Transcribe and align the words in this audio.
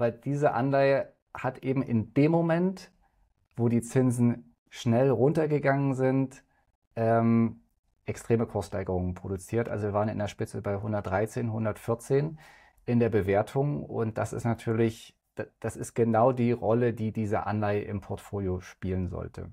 weil 0.00 0.12
diese 0.12 0.52
Anleihe 0.52 1.12
hat 1.32 1.58
eben 1.58 1.82
in 1.82 2.12
dem 2.14 2.32
Moment, 2.32 2.90
wo 3.56 3.68
die 3.68 3.82
Zinsen 3.82 4.56
schnell 4.68 5.10
runtergegangen 5.10 5.94
sind, 5.94 6.42
ähm, 6.96 7.60
extreme 8.06 8.46
Kurssteigerungen 8.46 9.14
produziert. 9.14 9.68
Also 9.68 9.88
wir 9.88 9.92
waren 9.92 10.08
in 10.08 10.18
der 10.18 10.26
Spitze 10.26 10.62
bei 10.62 10.74
113, 10.74 11.46
114 11.46 12.38
in 12.86 12.98
der 12.98 13.10
Bewertung 13.10 13.84
und 13.84 14.18
das 14.18 14.32
ist 14.32 14.44
natürlich, 14.44 15.16
das 15.60 15.76
ist 15.76 15.94
genau 15.94 16.32
die 16.32 16.52
Rolle, 16.52 16.92
die 16.92 17.12
diese 17.12 17.46
Anleihe 17.46 17.82
im 17.82 18.00
Portfolio 18.00 18.60
spielen 18.60 19.08
sollte. 19.08 19.52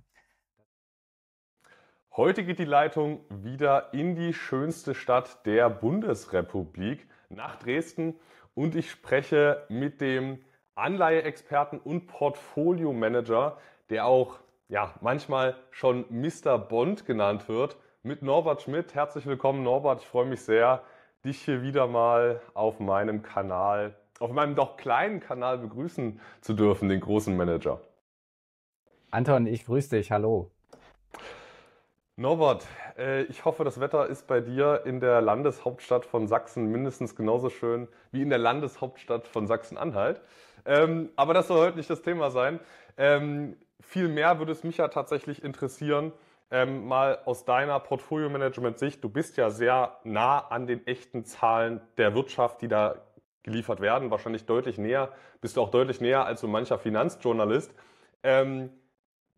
Heute 2.15 2.43
geht 2.43 2.57
die 2.57 2.65
Leitung 2.65 3.19
wieder 3.29 3.93
in 3.93 4.15
die 4.15 4.33
schönste 4.33 4.95
Stadt 4.95 5.45
der 5.45 5.69
Bundesrepublik, 5.69 7.07
nach 7.29 7.57
Dresden. 7.57 8.15
Und 8.57 8.75
ich 8.75 8.89
spreche 8.89 9.67
mit 9.69 10.01
dem 10.01 10.39
Anleiheexperten 10.73 11.77
und 11.77 12.07
Portfolio-Manager, 12.07 13.59
der 13.91 14.07
auch 14.07 14.39
ja, 14.67 14.95
manchmal 14.99 15.55
schon 15.69 16.05
Mr. 16.09 16.57
Bond 16.57 17.05
genannt 17.05 17.47
wird, 17.49 17.77
mit 18.01 18.23
Norbert 18.23 18.63
Schmidt. 18.63 18.95
Herzlich 18.95 19.27
willkommen, 19.27 19.61
Norbert. 19.61 20.01
Ich 20.01 20.07
freue 20.07 20.25
mich 20.25 20.41
sehr, 20.41 20.81
dich 21.23 21.39
hier 21.45 21.61
wieder 21.61 21.85
mal 21.85 22.41
auf 22.55 22.79
meinem 22.79 23.21
Kanal, 23.21 23.95
auf 24.19 24.31
meinem 24.31 24.55
doch 24.55 24.75
kleinen 24.75 25.19
Kanal 25.19 25.59
begrüßen 25.59 26.19
zu 26.41 26.55
dürfen, 26.55 26.89
den 26.89 26.99
großen 26.99 27.37
Manager. 27.37 27.79
Anton, 29.11 29.45
ich 29.45 29.65
grüße 29.65 29.97
dich. 29.97 30.11
Hallo. 30.11 30.49
Norbert, 32.19 32.65
äh, 32.97 33.25
ich 33.25 33.45
hoffe, 33.45 33.63
das 33.63 33.79
Wetter 33.79 34.07
ist 34.07 34.25
bei 34.25 34.41
dir 34.41 34.81
in 34.85 34.99
der 34.99 35.21
Landeshauptstadt 35.21 36.03
von 36.03 36.27
Sachsen 36.27 36.65
mindestens 36.71 37.15
genauso 37.15 37.51
schön 37.51 37.87
wie 38.11 38.23
in 38.23 38.29
der 38.31 38.39
Landeshauptstadt 38.39 39.27
von 39.27 39.45
Sachsen-Anhalt. 39.45 40.19
Ähm, 40.65 41.11
aber 41.15 41.35
das 41.35 41.47
soll 41.47 41.59
heute 41.59 41.77
nicht 41.77 41.91
das 41.91 42.01
Thema 42.01 42.31
sein. 42.31 42.59
Ähm, 42.97 43.55
viel 43.81 44.07
mehr 44.07 44.39
würde 44.39 44.51
es 44.51 44.63
mich 44.63 44.77
ja 44.77 44.87
tatsächlich 44.87 45.43
interessieren, 45.43 46.11
ähm, 46.49 46.87
mal 46.87 47.19
aus 47.25 47.45
deiner 47.45 47.79
Portfolio-Management-Sicht. 47.79 49.03
Du 49.03 49.09
bist 49.09 49.37
ja 49.37 49.51
sehr 49.51 49.99
nah 50.03 50.39
an 50.39 50.65
den 50.65 50.87
echten 50.87 51.23
Zahlen 51.23 51.81
der 51.97 52.15
Wirtschaft, 52.15 52.63
die 52.63 52.67
da 52.67 52.95
geliefert 53.43 53.79
werden. 53.79 54.09
Wahrscheinlich 54.09 54.47
deutlich 54.47 54.79
näher, 54.79 55.11
bist 55.39 55.55
du 55.55 55.61
auch 55.61 55.69
deutlich 55.69 56.01
näher 56.01 56.25
als 56.25 56.41
so 56.41 56.47
mancher 56.47 56.79
Finanzjournalist. 56.79 57.75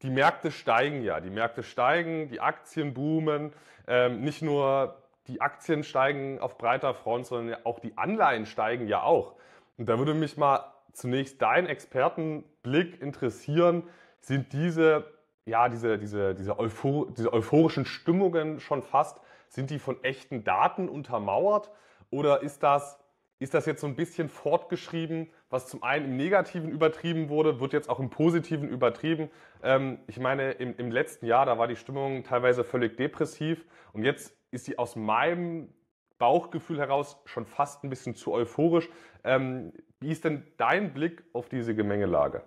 Die 0.01 0.09
Märkte 0.09 0.51
steigen 0.51 1.01
ja, 1.03 1.19
die 1.19 1.29
Märkte 1.29 1.63
steigen, 1.63 2.29
die 2.29 2.39
Aktien 2.39 2.93
boomen, 2.93 3.53
ähm, 3.87 4.21
nicht 4.21 4.41
nur 4.41 5.01
die 5.27 5.41
Aktien 5.41 5.83
steigen 5.83 6.39
auf 6.39 6.57
breiter 6.57 6.93
Front, 6.93 7.27
sondern 7.27 7.57
auch 7.65 7.79
die 7.79 7.97
Anleihen 7.97 8.45
steigen 8.45 8.87
ja 8.87 9.03
auch. 9.03 9.35
Und 9.77 9.87
da 9.87 9.97
würde 9.97 10.13
mich 10.13 10.37
mal 10.37 10.73
zunächst 10.93 11.41
dein 11.41 11.65
Expertenblick 11.67 13.01
interessieren. 13.01 13.83
Sind 14.19 14.53
diese, 14.53 15.05
ja, 15.45 15.69
diese, 15.69 15.97
diese, 15.97 16.33
diese, 16.33 16.57
Euphor 16.59 17.11
diese 17.11 17.31
euphorischen 17.31 17.85
Stimmungen 17.85 18.59
schon 18.59 18.81
fast, 18.81 19.19
sind 19.49 19.69
die 19.69 19.79
von 19.79 20.03
echten 20.03 20.43
Daten 20.43 20.89
untermauert? 20.89 21.71
Oder 22.09 22.41
ist 22.41 22.63
das 22.63 22.99
ist 23.39 23.53
das 23.53 23.65
jetzt 23.65 23.81
so 23.81 23.87
ein 23.87 23.95
bisschen 23.95 24.29
fortgeschrieben, 24.29 25.29
was 25.49 25.67
zum 25.67 25.83
einen 25.83 26.05
im 26.05 26.17
Negativen 26.17 26.69
übertrieben 26.69 27.29
wurde, 27.29 27.59
wird 27.59 27.73
jetzt 27.73 27.89
auch 27.89 27.99
im 27.99 28.09
Positiven 28.09 28.69
übertrieben. 28.69 29.29
Ähm, 29.63 29.99
ich 30.07 30.19
meine, 30.19 30.51
im, 30.51 30.75
im, 30.77 30.91
letzten 30.91 31.25
Jahr, 31.25 31.45
da 31.45 31.57
war 31.57 31.67
die 31.67 31.75
Stimmung 31.75 32.23
teilweise 32.23 32.63
völlig 32.63 32.97
depressiv 32.97 33.65
und 33.93 34.03
jetzt 34.03 34.35
ist 34.51 34.65
sie 34.65 34.77
aus 34.77 34.95
meinem 34.95 35.73
Bauchgefühl 36.19 36.79
heraus 36.79 37.17
schon 37.25 37.45
fast 37.45 37.83
ein 37.83 37.89
bisschen 37.89 38.13
zu 38.13 38.31
euphorisch. 38.33 38.89
Ähm, 39.23 39.73
wie 39.99 40.11
ist 40.11 40.23
denn 40.23 40.45
dein 40.57 40.93
Blick 40.93 41.23
auf 41.33 41.49
diese 41.49 41.75
Gemengelage? 41.75 42.43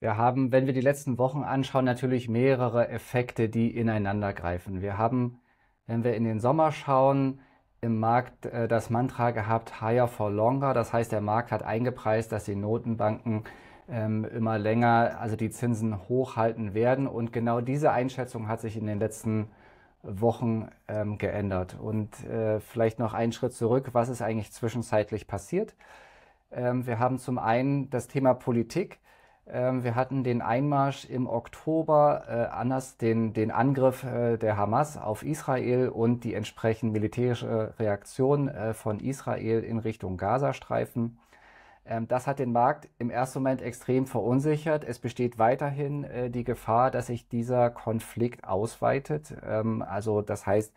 Wir 0.00 0.16
haben, 0.16 0.50
wenn 0.50 0.66
wir 0.66 0.72
die 0.72 0.80
letzten 0.80 1.18
Wochen 1.18 1.42
anschauen, 1.42 1.84
natürlich 1.84 2.28
mehrere 2.28 2.88
Effekte, 2.88 3.50
die 3.50 3.76
ineinander 3.76 4.32
greifen. 4.32 4.80
Wir 4.80 4.96
haben, 4.96 5.40
wenn 5.86 6.04
wir 6.04 6.14
in 6.14 6.24
den 6.24 6.40
Sommer 6.40 6.72
schauen, 6.72 7.40
im 7.80 7.98
Markt 7.98 8.46
äh, 8.46 8.68
das 8.68 8.90
Mantra 8.90 9.30
gehabt, 9.30 9.80
higher 9.80 10.08
for 10.08 10.30
longer. 10.30 10.74
Das 10.74 10.92
heißt, 10.92 11.12
der 11.12 11.20
Markt 11.20 11.50
hat 11.50 11.62
eingepreist, 11.62 12.32
dass 12.32 12.44
die 12.44 12.56
Notenbanken 12.56 13.44
ähm, 13.88 14.24
immer 14.24 14.58
länger, 14.58 15.18
also 15.20 15.36
die 15.36 15.50
Zinsen 15.50 16.08
hochhalten 16.08 16.74
werden. 16.74 17.06
Und 17.06 17.32
genau 17.32 17.60
diese 17.60 17.92
Einschätzung 17.92 18.48
hat 18.48 18.60
sich 18.60 18.76
in 18.76 18.86
den 18.86 18.98
letzten 18.98 19.48
Wochen 20.02 20.68
ähm, 20.88 21.18
geändert. 21.18 21.76
Und 21.78 22.24
äh, 22.24 22.60
vielleicht 22.60 22.98
noch 22.98 23.14
einen 23.14 23.32
Schritt 23.32 23.52
zurück, 23.52 23.90
was 23.92 24.08
ist 24.08 24.22
eigentlich 24.22 24.52
zwischenzeitlich 24.52 25.26
passiert? 25.26 25.74
Ähm, 26.52 26.86
wir 26.86 26.98
haben 26.98 27.18
zum 27.18 27.38
einen 27.38 27.90
das 27.90 28.08
Thema 28.08 28.34
Politik. 28.34 28.98
Ähm, 29.52 29.84
wir 29.84 29.94
hatten 29.94 30.22
den 30.24 30.42
Einmarsch 30.42 31.04
im 31.04 31.26
Oktober, 31.26 32.24
äh, 32.28 32.54
anders 32.54 32.96
den, 32.96 33.32
den 33.32 33.50
Angriff 33.50 34.04
äh, 34.04 34.36
der 34.36 34.56
Hamas 34.56 34.96
auf 34.96 35.22
Israel 35.22 35.88
und 35.88 36.24
die 36.24 36.34
entsprechend 36.34 36.92
militärische 36.92 37.74
Reaktion 37.78 38.48
äh, 38.48 38.74
von 38.74 39.00
Israel 39.00 39.62
in 39.64 39.78
Richtung 39.78 40.16
Gazastreifen. 40.16 41.18
Ähm, 41.84 42.06
das 42.08 42.26
hat 42.26 42.38
den 42.38 42.52
Markt 42.52 42.88
im 42.98 43.10
ersten 43.10 43.40
Moment 43.40 43.62
extrem 43.62 44.06
verunsichert. 44.06 44.84
Es 44.84 44.98
besteht 44.98 45.38
weiterhin 45.38 46.04
äh, 46.04 46.30
die 46.30 46.44
Gefahr, 46.44 46.90
dass 46.90 47.08
sich 47.08 47.28
dieser 47.28 47.70
Konflikt 47.70 48.44
ausweitet. 48.44 49.34
Ähm, 49.44 49.82
also 49.82 50.22
das 50.22 50.46
heißt, 50.46 50.72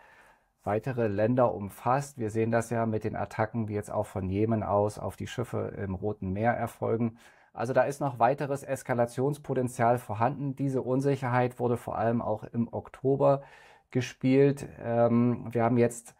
weitere 0.64 1.08
Länder 1.08 1.54
umfasst. 1.54 2.18
Wir 2.18 2.30
sehen 2.30 2.52
das 2.52 2.70
ja 2.70 2.86
mit 2.86 3.04
den 3.04 3.16
Attacken, 3.16 3.68
die 3.68 3.74
jetzt 3.74 3.92
auch 3.92 4.06
von 4.08 4.30
Jemen 4.30 4.64
aus 4.64 4.98
auf 4.98 5.16
die 5.16 5.28
Schiffe 5.28 5.74
im 5.78 5.94
Roten 5.94 6.32
Meer 6.34 6.54
erfolgen. 6.54 7.18
Also 7.54 7.74
da 7.74 7.84
ist 7.84 8.02
noch 8.02 8.20
weiteres 8.20 8.64
Eskalationspotenzial 8.64 10.00
vorhanden. 10.00 10.56
Diese 10.56 10.82
Unsicherheit 10.82 11.60
wurde 11.60 11.78
vor 11.78 11.98
allem 11.98 12.22
auch 12.22 12.44
im 12.44 12.68
Oktober 12.72 13.44
gespielt. 13.92 14.68
Ähm, 14.82 15.48
wir 15.52 15.64
haben 15.64 15.78
jetzt 15.78 16.16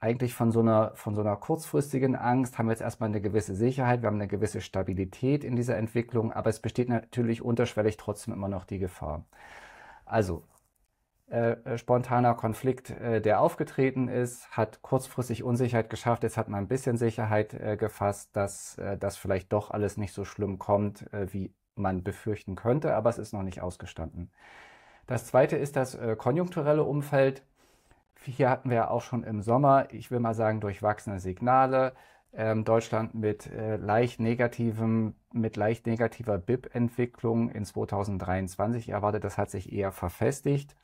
eigentlich 0.00 0.34
von 0.34 0.50
so, 0.50 0.60
einer, 0.60 0.92
von 0.96 1.14
so 1.14 1.20
einer 1.20 1.36
kurzfristigen 1.36 2.16
Angst, 2.16 2.58
haben 2.58 2.66
wir 2.66 2.72
jetzt 2.72 2.82
erstmal 2.82 3.08
eine 3.10 3.20
gewisse 3.20 3.54
Sicherheit, 3.54 4.02
wir 4.02 4.08
haben 4.08 4.16
eine 4.16 4.26
gewisse 4.26 4.60
Stabilität 4.60 5.44
in 5.44 5.54
dieser 5.54 5.76
Entwicklung, 5.76 6.32
aber 6.32 6.50
es 6.50 6.58
besteht 6.58 6.88
natürlich 6.88 7.40
unterschwellig 7.42 7.98
trotzdem 7.98 8.34
immer 8.34 8.48
noch 8.48 8.64
die 8.64 8.80
Gefahr. 8.80 9.24
Also 10.04 10.42
äh, 11.32 11.52
äh, 11.64 11.78
spontaner 11.78 12.34
Konflikt, 12.34 12.90
äh, 12.90 13.22
der 13.22 13.40
aufgetreten 13.40 14.08
ist, 14.08 14.50
hat 14.50 14.82
kurzfristig 14.82 15.42
Unsicherheit 15.42 15.88
geschafft. 15.88 16.24
Jetzt 16.24 16.36
hat 16.36 16.50
man 16.50 16.64
ein 16.64 16.68
bisschen 16.68 16.98
Sicherheit 16.98 17.54
äh, 17.54 17.78
gefasst, 17.78 18.36
dass 18.36 18.76
äh, 18.76 18.98
das 18.98 19.16
vielleicht 19.16 19.50
doch 19.50 19.70
alles 19.70 19.96
nicht 19.96 20.12
so 20.12 20.26
schlimm 20.26 20.58
kommt, 20.58 21.06
wie 21.10 21.54
man 21.74 22.04
befürchten 22.04 22.54
könnte, 22.54 22.94
aber 22.94 23.08
es 23.08 23.16
ist 23.16 23.32
noch 23.32 23.44
nicht 23.44 23.62
ausgestanden. 23.62 24.30
Das 25.06 25.24
zweite 25.24 25.56
ist 25.56 25.74
das 25.76 25.98
konjunkturelle 26.18 26.84
Umfeld. 26.84 27.42
Hier 28.24 28.50
hatten 28.50 28.68
wir 28.68 28.76
ja 28.76 28.90
auch 28.90 29.00
schon 29.00 29.24
im 29.24 29.40
Sommer, 29.40 29.86
ich 29.90 30.10
will 30.10 30.20
mal 30.20 30.34
sagen, 30.34 30.60
durchwachsene 30.60 31.18
Signale. 31.18 31.94
Ähm, 32.34 32.64
Deutschland 32.64 33.14
mit 33.14 33.50
leicht 33.78 34.20
negativem, 34.20 35.14
mit 35.32 35.56
leicht 35.56 35.86
negativer 35.86 36.36
BIP-Entwicklung 36.36 37.48
in 37.50 37.64
2023 37.64 38.90
erwartet, 38.90 39.24
das 39.24 39.38
hat 39.38 39.50
sich 39.50 39.72
eher 39.72 39.92
verfestigt. 39.92 40.76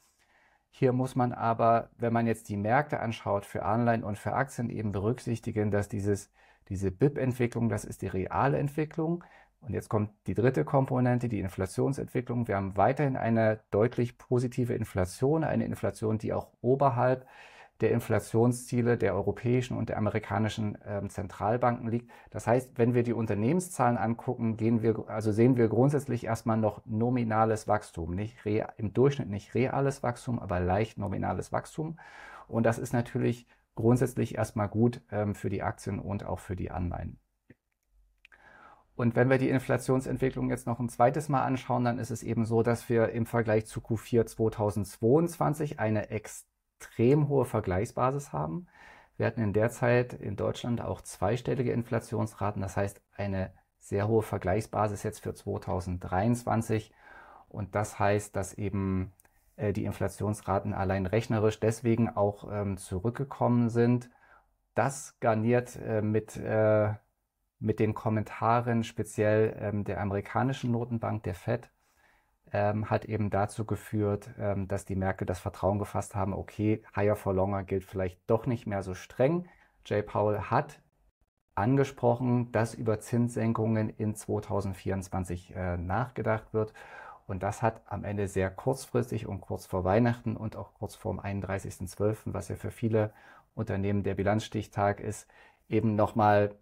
Hier 0.78 0.92
muss 0.92 1.16
man 1.16 1.32
aber, 1.32 1.90
wenn 1.98 2.12
man 2.12 2.28
jetzt 2.28 2.48
die 2.48 2.56
Märkte 2.56 3.00
anschaut, 3.00 3.44
für 3.44 3.64
Anleihen 3.64 4.04
und 4.04 4.16
für 4.16 4.34
Aktien 4.34 4.70
eben 4.70 4.92
berücksichtigen, 4.92 5.72
dass 5.72 5.88
dieses, 5.88 6.30
diese 6.68 6.92
BIP-Entwicklung, 6.92 7.68
das 7.68 7.84
ist 7.84 8.00
die 8.00 8.06
reale 8.06 8.58
Entwicklung. 8.58 9.24
Und 9.60 9.74
jetzt 9.74 9.88
kommt 9.88 10.10
die 10.28 10.34
dritte 10.34 10.64
Komponente, 10.64 11.28
die 11.28 11.40
Inflationsentwicklung. 11.40 12.46
Wir 12.46 12.54
haben 12.54 12.76
weiterhin 12.76 13.16
eine 13.16 13.58
deutlich 13.72 14.18
positive 14.18 14.72
Inflation, 14.72 15.42
eine 15.42 15.64
Inflation, 15.64 16.16
die 16.16 16.32
auch 16.32 16.46
oberhalb 16.60 17.26
der 17.80 17.92
Inflationsziele 17.92 18.98
der 18.98 19.14
europäischen 19.14 19.76
und 19.76 19.88
der 19.88 19.98
amerikanischen 19.98 20.80
äh, 20.82 21.06
Zentralbanken 21.08 21.88
liegt. 21.88 22.10
Das 22.30 22.46
heißt, 22.46 22.76
wenn 22.76 22.94
wir 22.94 23.04
die 23.04 23.12
Unternehmenszahlen 23.12 23.96
angucken, 23.96 24.56
gehen 24.56 24.82
wir, 24.82 25.08
also 25.08 25.30
sehen 25.30 25.56
wir 25.56 25.68
grundsätzlich 25.68 26.24
erstmal 26.24 26.56
noch 26.56 26.84
nominales 26.86 27.68
Wachstum, 27.68 28.14
nicht 28.14 28.36
im 28.76 28.92
Durchschnitt 28.92 29.28
nicht 29.28 29.54
reales 29.54 30.02
Wachstum, 30.02 30.38
aber 30.38 30.58
leicht 30.60 30.98
nominales 30.98 31.52
Wachstum. 31.52 31.98
Und 32.48 32.64
das 32.64 32.78
ist 32.78 32.92
natürlich 32.92 33.46
grundsätzlich 33.76 34.36
erstmal 34.36 34.68
gut 34.68 35.02
ähm, 35.12 35.34
für 35.34 35.50
die 35.50 35.62
Aktien 35.62 36.00
und 36.00 36.24
auch 36.24 36.40
für 36.40 36.56
die 36.56 36.70
Anleihen. 36.70 37.20
Und 38.96 39.14
wenn 39.14 39.30
wir 39.30 39.38
die 39.38 39.50
Inflationsentwicklung 39.50 40.50
jetzt 40.50 40.66
noch 40.66 40.80
ein 40.80 40.88
zweites 40.88 41.28
Mal 41.28 41.44
anschauen, 41.44 41.84
dann 41.84 42.00
ist 42.00 42.10
es 42.10 42.24
eben 42.24 42.44
so, 42.44 42.64
dass 42.64 42.88
wir 42.88 43.10
im 43.10 43.26
Vergleich 43.26 43.66
zu 43.66 43.78
Q4 43.78 44.26
2022 44.26 45.78
eine 45.78 46.10
extrem 46.10 46.47
extrem 46.78 47.28
hohe 47.28 47.44
Vergleichsbasis 47.44 48.32
haben. 48.32 48.66
Wir 49.16 49.26
hatten 49.26 49.42
in 49.42 49.52
der 49.52 49.70
Zeit 49.70 50.12
in 50.12 50.36
Deutschland 50.36 50.80
auch 50.80 51.00
zweistellige 51.00 51.72
Inflationsraten, 51.72 52.62
das 52.62 52.76
heißt 52.76 53.02
eine 53.16 53.52
sehr 53.78 54.06
hohe 54.06 54.22
Vergleichsbasis 54.22 55.02
jetzt 55.02 55.20
für 55.20 55.34
2023. 55.34 56.92
Und 57.48 57.74
das 57.74 57.98
heißt, 57.98 58.36
dass 58.36 58.54
eben 58.54 59.12
äh, 59.56 59.72
die 59.72 59.86
Inflationsraten 59.86 60.72
allein 60.72 61.06
rechnerisch 61.06 61.58
deswegen 61.58 62.10
auch 62.10 62.48
ähm, 62.50 62.76
zurückgekommen 62.76 63.70
sind. 63.70 64.10
Das 64.74 65.18
garniert 65.18 65.76
äh, 65.76 66.02
mit, 66.02 66.36
äh, 66.36 66.94
mit 67.58 67.80
den 67.80 67.94
Kommentaren 67.94 68.84
speziell 68.84 69.56
ähm, 69.60 69.84
der 69.84 70.00
amerikanischen 70.00 70.70
Notenbank, 70.70 71.24
der 71.24 71.34
Fed, 71.34 71.70
ähm, 72.52 72.90
hat 72.90 73.04
eben 73.04 73.30
dazu 73.30 73.64
geführt, 73.64 74.30
ähm, 74.38 74.68
dass 74.68 74.84
die 74.84 74.96
Märkte 74.96 75.26
das 75.26 75.40
Vertrauen 75.40 75.78
gefasst 75.78 76.14
haben, 76.14 76.32
okay, 76.32 76.82
higher 76.94 77.16
for 77.16 77.34
longer 77.34 77.62
gilt 77.62 77.84
vielleicht 77.84 78.20
doch 78.28 78.46
nicht 78.46 78.66
mehr 78.66 78.82
so 78.82 78.94
streng. 78.94 79.48
Jay 79.84 80.02
Powell 80.02 80.40
hat 80.42 80.80
angesprochen, 81.54 82.52
dass 82.52 82.74
über 82.74 83.00
Zinssenkungen 83.00 83.88
in 83.90 84.14
2024 84.14 85.54
äh, 85.54 85.76
nachgedacht 85.76 86.54
wird. 86.54 86.72
Und 87.26 87.42
das 87.42 87.62
hat 87.62 87.82
am 87.86 88.04
Ende 88.04 88.28
sehr 88.28 88.50
kurzfristig 88.50 89.26
und 89.26 89.40
kurz 89.40 89.66
vor 89.66 89.84
Weihnachten 89.84 90.36
und 90.36 90.56
auch 90.56 90.72
kurz 90.74 90.94
vor 90.94 91.12
dem 91.12 91.20
31.12., 91.20 92.16
was 92.26 92.48
ja 92.48 92.56
für 92.56 92.70
viele 92.70 93.12
Unternehmen 93.54 94.02
der 94.02 94.14
Bilanzstichtag 94.14 95.00
ist, 95.00 95.28
eben 95.68 95.94
nochmal 95.96 96.54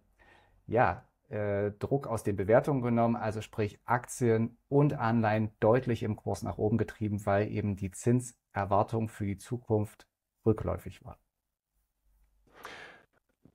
ja, 0.67 1.05
äh, 1.28 1.73
Druck 1.73 2.06
aus 2.06 2.23
den 2.23 2.37
Bewertungen 2.37 2.82
genommen, 2.82 3.17
also 3.17 3.40
sprich 3.40 3.81
Aktien 3.84 4.58
und 4.69 4.93
Anleihen 4.94 5.50
deutlich 5.58 6.02
im 6.05 6.14
Kurs 6.14 6.43
nach 6.43 6.56
oben 6.56 6.78
getrieben, 6.78 7.26
weil 7.26 7.50
eben 7.50 7.75
die 7.75 7.90
Zinserwartung 7.90 9.08
für 9.08 9.26
die 9.26 9.37
Zukunft 9.37 10.06
rückläufig 10.44 11.05
war. 11.05 11.19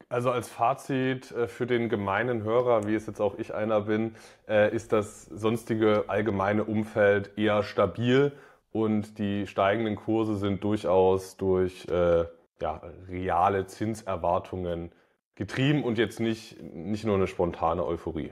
Also 0.10 0.32
als 0.32 0.50
Fazit 0.50 1.32
äh, 1.32 1.48
für 1.48 1.66
den 1.66 1.88
gemeinen 1.88 2.44
Hörer, 2.44 2.88
wie 2.88 2.96
es 2.96 3.08
jetzt 3.08 3.22
auch 3.22 3.38
ich 3.38 3.54
einer 3.54 3.82
bin, 3.82 4.16
äh, 4.50 4.76
ist 4.76 4.92
das 4.92 5.24
sonstige 5.24 6.06
allgemeine 6.10 6.66
Umfeld 6.66 7.38
eher 7.38 7.64
stabil 7.64 8.34
und 8.74 9.18
die 9.18 9.48
steigenden 9.48 9.96
Kurse 9.96 10.36
sind 10.36 10.64
durchaus 10.64 11.38
durch 11.38 11.86
ja, 12.62 12.82
reale 13.10 13.66
Zinserwartungen 13.66 14.92
getrieben 15.42 15.84
und 15.84 15.98
jetzt 15.98 16.20
nicht, 16.20 16.62
nicht 16.62 17.04
nur 17.04 17.16
eine 17.16 17.26
spontane 17.26 17.84
Euphorie. 17.84 18.32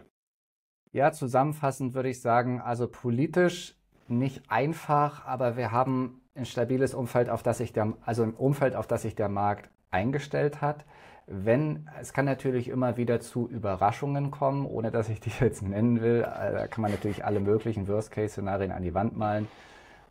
Ja, 0.92 1.12
zusammenfassend 1.12 1.96
würde 1.96 2.10
ich 2.10 2.22
sagen, 2.22 2.62
also 2.62 2.88
politisch 2.88 3.76
nicht 4.08 4.44
einfach, 4.48 5.26
aber 5.26 5.58
wir 5.58 5.72
haben 5.72 6.22
ein 6.36 6.46
stabiles 6.46 6.94
Umfeld, 6.94 7.32
auf 7.32 7.42
das 7.42 7.58
sich 7.58 7.74
der, 7.74 7.94
also 8.06 8.22
ein 8.22 8.36
Umfeld, 8.36 8.76
auf 8.76 8.86
das 8.86 9.02
sich 9.02 9.16
der 9.16 9.28
Markt 9.28 9.72
eingestellt 9.90 10.62
hat. 10.62 10.86
Wenn, 11.26 11.90
es 12.00 12.14
kann 12.14 12.26
natürlich 12.26 12.68
immer 12.68 12.96
wieder 12.96 13.20
zu 13.20 13.50
Überraschungen 13.50 14.30
kommen, 14.30 14.68
ohne 14.68 14.92
dass 14.92 15.10
ich 15.10 15.20
die 15.20 15.32
jetzt 15.40 15.64
nennen 15.64 16.02
will. 16.02 16.22
Äh, 16.22 16.54
da 16.54 16.68
kann 16.68 16.84
man 16.84 16.92
natürlich 16.92 17.26
alle 17.26 17.40
möglichen 17.40 17.88
Worst-Case-Szenarien 17.88 18.72
an 18.72 18.84
die 18.84 18.94
Wand 18.94 19.18
malen. 19.18 19.48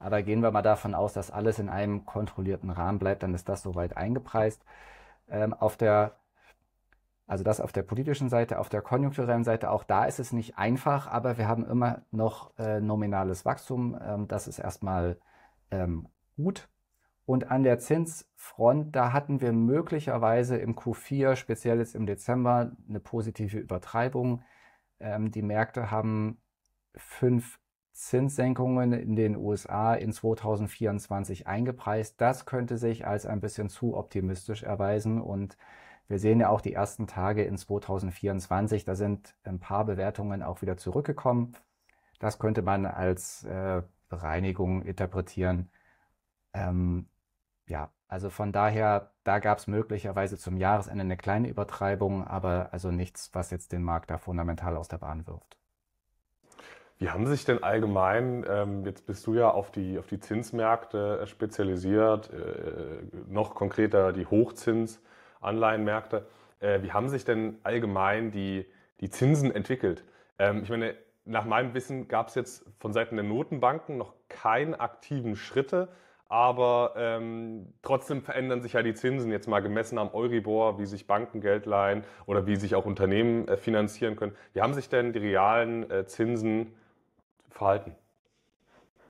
Aber 0.00 0.22
gehen 0.22 0.42
wir 0.42 0.50
mal 0.50 0.62
davon 0.62 0.96
aus, 0.96 1.12
dass 1.12 1.30
alles 1.30 1.60
in 1.60 1.68
einem 1.68 2.06
kontrollierten 2.06 2.70
Rahmen 2.70 2.98
bleibt, 2.98 3.22
dann 3.22 3.34
ist 3.34 3.48
das 3.48 3.62
soweit 3.62 3.96
eingepreist. 3.96 4.64
Ähm, 5.30 5.54
auf 5.54 5.76
der 5.76 6.16
also 7.28 7.44
das 7.44 7.60
auf 7.60 7.72
der 7.72 7.82
politischen 7.82 8.30
Seite, 8.30 8.58
auf 8.58 8.70
der 8.70 8.80
konjunkturellen 8.80 9.44
Seite, 9.44 9.70
auch 9.70 9.84
da 9.84 10.06
ist 10.06 10.19
es 10.19 10.32
nicht 10.32 10.56
einfach, 10.56 11.06
aber 11.06 11.36
wir 11.36 11.46
haben 11.46 11.64
immer 11.66 12.00
noch 12.10 12.58
äh, 12.58 12.80
nominales 12.80 13.44
Wachstum. 13.44 13.98
Ähm, 14.02 14.28
das 14.28 14.48
ist 14.48 14.58
erstmal 14.58 15.19
ähm, 15.70 16.08
gut. 16.36 16.70
Und 17.26 17.50
an 17.50 17.64
der 17.64 17.78
Zinsfront, 17.78 18.96
da 18.96 19.12
hatten 19.12 19.42
wir 19.42 19.52
möglicherweise 19.52 20.56
im 20.56 20.75
Q4, 20.75 21.36
speziell 21.36 21.80
jetzt 21.80 21.94
im 21.94 22.06
Dezember, 22.06 22.72
eine 22.88 23.00
positive 23.00 23.58
Übertreibung. 23.58 24.42
Ähm, 24.98 25.30
die 25.30 25.42
Märkte 25.42 25.90
haben 25.90 26.40
fünf 26.94 27.60
Zinssenkungen 27.92 28.94
in 28.94 29.16
den 29.16 29.36
USA 29.36 29.92
in 29.92 30.12
2024 30.12 31.46
eingepreist. 31.46 32.19
Das 32.22 32.46
könnte 32.46 32.78
sich 32.78 33.06
als 33.06 33.26
ein 33.26 33.40
bisschen 33.40 33.69
zu 33.69 33.94
optimistisch 33.98 34.62
erweisen 34.62 35.20
und 35.20 35.58
wir 36.08 36.19
sehen 36.19 36.40
ja 36.40 36.49
auch 36.49 36.62
die 36.62 36.72
ersten 36.72 37.06
Tage 37.06 37.44
in 37.44 37.58
2024, 37.58 38.84
da 38.84 38.94
sind 38.94 39.34
ein 39.44 39.60
paar 39.60 39.84
Bewertungen 39.84 40.43
auch 40.43 40.62
wieder 40.62 40.78
zurückgekommen. 40.78 41.55
Das 42.19 42.38
könnte 42.38 42.62
man 42.62 42.87
als 42.87 43.44
äh, 43.44 43.82
Bereinigung 44.08 44.82
interpretieren. 44.82 45.70
Ähm, 46.55 47.08
ja, 47.66 47.90
also 48.08 48.31
von 48.31 48.52
daher, 48.52 49.12
da 49.22 49.38
gab 49.38 49.58
es 49.58 49.66
möglicherweise 49.66 50.38
zum 50.38 50.56
Jahresende 50.56 51.02
eine 51.02 51.19
kleine 51.19 51.49
Übertreibung, 51.49 52.26
aber 52.26 52.70
also 52.72 52.90
nichts, 52.90 53.31
was 53.34 53.50
jetzt 53.50 53.72
den 53.72 53.82
Markt 53.82 54.11
da 54.11 54.16
fundamental 54.16 54.78
aus 54.78 54.88
der 54.88 54.99
Bahn 54.99 55.26
wirft. 55.26 55.58
Wie 56.96 57.11
haben 57.11 57.26
sich 57.26 57.44
denn 57.44 57.62
allgemein, 57.62 58.44
ähm, 58.49 58.84
jetzt 58.87 59.06
bist 59.06 59.26
du 59.26 59.34
ja 59.34 59.50
auf 59.50 59.70
die, 59.70 59.99
auf 59.99 60.06
die 60.06 60.19
Zinsmärkte 60.19 61.26
spezialisiert, 61.26 62.32
äh, 62.32 63.02
noch 63.28 63.54
konkreter 63.54 64.14
die 64.14 64.26
Hochzins- 64.26 65.00
Anleihenmärkte. 65.40 66.26
Äh, 66.61 66.82
wie 66.82 66.93
haben 66.93 67.08
sich 67.08 67.25
denn 67.25 67.58
allgemein 67.62 68.31
die, 68.31 68.67
die 69.00 69.11
Zinsen 69.11 69.55
entwickelt? 69.55 70.05
Ähm, 70.38 70.62
ich 70.62 70.70
meine, 70.70 70.94
nach 71.25 71.44
meinem 71.44 71.75
Wissen 71.75 72.08
gab 72.08 72.29
es 72.29 72.35
jetzt 72.35 72.64
von 72.79 72.93
Seiten 72.93 73.17
der 73.17 73.25
Notenbanken 73.25 73.99
noch 73.99 74.14
keine 74.29 74.81
aktiven 74.81 75.37
Schritte, 75.37 75.88
aber 76.29 76.94
ähm, 76.96 77.73
trotzdem 77.82 78.23
verändern 78.23 78.61
sich 78.61 78.75
ja 78.75 78.82
die 78.82 78.94
Zinsen 78.94 79.31
jetzt 79.31 79.49
mal 79.49 79.61
gemessen 79.61 79.99
am 79.99 80.12
Euribor, 80.12 80.79
wie 80.79 80.87
sich 80.87 81.06
Banken 81.06 81.40
Geld 81.40 81.64
leihen 81.67 82.05
oder 82.26 82.46
wie 82.46 82.56
sich 82.56 82.75
auch 82.75 82.85
Unternehmen 82.85 83.49
äh, 83.49 83.56
finanzieren 83.56 84.17
können. 84.17 84.35
Wie 84.52 84.61
haben 84.61 84.75
sich 84.75 84.88
denn 84.88 85.12
die 85.12 85.20
realen 85.20 85.90
äh, 85.90 86.06
Zinsen 86.06 86.75
verhalten? 87.50 87.94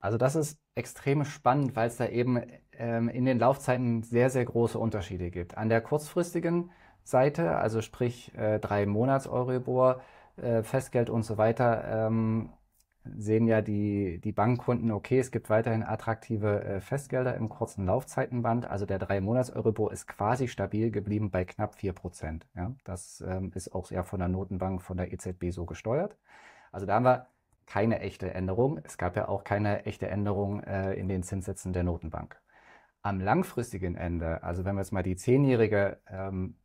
Also 0.01 0.17
das 0.17 0.35
ist 0.35 0.57
extrem 0.75 1.25
spannend, 1.25 1.75
weil 1.75 1.87
es 1.87 1.97
da 1.97 2.07
eben 2.07 2.41
ähm, 2.73 3.09
in 3.09 3.25
den 3.25 3.39
Laufzeiten 3.39 4.03
sehr, 4.03 4.29
sehr 4.29 4.45
große 4.45 4.79
Unterschiede 4.79 5.31
gibt. 5.31 5.57
An 5.57 5.69
der 5.69 5.81
kurzfristigen 5.81 6.71
Seite, 7.03 7.57
also 7.57 7.81
sprich 7.81 8.33
äh, 8.35 8.59
drei 8.59 8.85
Monats 8.85 9.27
Euribor, 9.27 10.01
äh, 10.37 10.63
Festgeld 10.63 11.09
und 11.09 11.23
so 11.23 11.37
weiter, 11.37 12.07
ähm, 12.07 12.51
sehen 13.17 13.47
ja 13.47 13.61
die, 13.61 14.19
die 14.19 14.31
Bankkunden, 14.31 14.91
okay, 14.91 15.19
es 15.19 15.31
gibt 15.31 15.49
weiterhin 15.49 15.83
attraktive 15.83 16.63
äh, 16.63 16.81
Festgelder 16.81 17.35
im 17.35 17.49
kurzen 17.49 17.85
Laufzeitenband. 17.85 18.69
Also 18.69 18.85
der 18.85 18.99
drei 18.99 19.21
Monats 19.21 19.51
Euribor 19.51 19.91
ist 19.91 20.07
quasi 20.07 20.47
stabil 20.47 20.91
geblieben 20.91 21.31
bei 21.31 21.45
knapp 21.45 21.75
4%. 21.75 22.41
Ja? 22.55 22.73
Das 22.83 23.23
ähm, 23.27 23.51
ist 23.55 23.73
auch 23.73 23.89
ja 23.91 24.03
von 24.03 24.19
der 24.19 24.27
Notenbank, 24.29 24.81
von 24.81 24.97
der 24.97 25.11
EZB 25.11 25.51
so 25.51 25.65
gesteuert. 25.65 26.17
Also 26.71 26.85
da 26.85 26.95
haben 26.95 27.05
wir 27.05 27.27
keine 27.69 27.99
echte 27.99 28.33
Änderung. 28.33 28.79
Es 28.83 28.97
gab 28.97 29.15
ja 29.15 29.27
auch 29.27 29.43
keine 29.43 29.85
echte 29.85 30.09
Änderung 30.09 30.63
äh, 30.63 30.93
in 30.93 31.07
den 31.07 31.21
Zinssätzen 31.21 31.71
der 31.71 31.83
Notenbank. 31.83 32.41
Am 33.03 33.21
langfristigen 33.21 33.95
Ende, 33.95 34.43
also 34.43 34.65
wenn 34.65 34.75
wir 34.75 34.81
jetzt 34.81 34.91
mal 34.91 35.03
die 35.03 35.15
zehnjährige 35.15 35.99
ähm, 36.07 36.55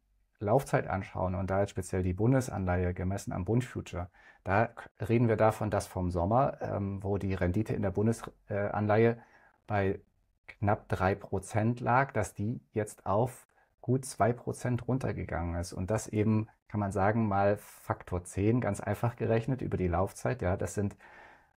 Laufzeit 0.40 0.88
anschauen 0.88 1.34
und 1.34 1.50
da 1.50 1.60
jetzt 1.60 1.70
speziell 1.70 2.02
die 2.02 2.14
Bundesanleihe 2.14 2.94
gemessen 2.94 3.32
am 3.32 3.44
Bundfuture, 3.44 4.08
da 4.44 4.70
reden 4.98 5.28
wir 5.28 5.36
davon, 5.36 5.70
dass 5.70 5.86
vom 5.86 6.10
Sommer, 6.10 6.58
ähm, 6.62 7.02
wo 7.02 7.18
die 7.18 7.34
Rendite 7.34 7.74
in 7.74 7.82
der 7.82 7.90
Bundesanleihe 7.90 9.18
bei 9.66 10.00
knapp 10.46 10.90
3% 10.90 11.82
lag, 11.82 12.12
dass 12.12 12.32
die 12.32 12.60
jetzt 12.72 13.04
auf 13.04 13.46
gut 13.84 14.04
2% 14.04 14.82
runtergegangen 14.84 15.60
ist. 15.60 15.74
Und 15.74 15.90
das 15.90 16.08
eben, 16.08 16.48
kann 16.68 16.80
man 16.80 16.90
sagen, 16.90 17.28
mal 17.28 17.58
Faktor 17.58 18.24
10, 18.24 18.62
ganz 18.62 18.80
einfach 18.80 19.14
gerechnet 19.14 19.60
über 19.60 19.76
die 19.76 19.88
Laufzeit. 19.88 20.40
Ja, 20.40 20.56
das 20.56 20.72
sind 20.72 20.96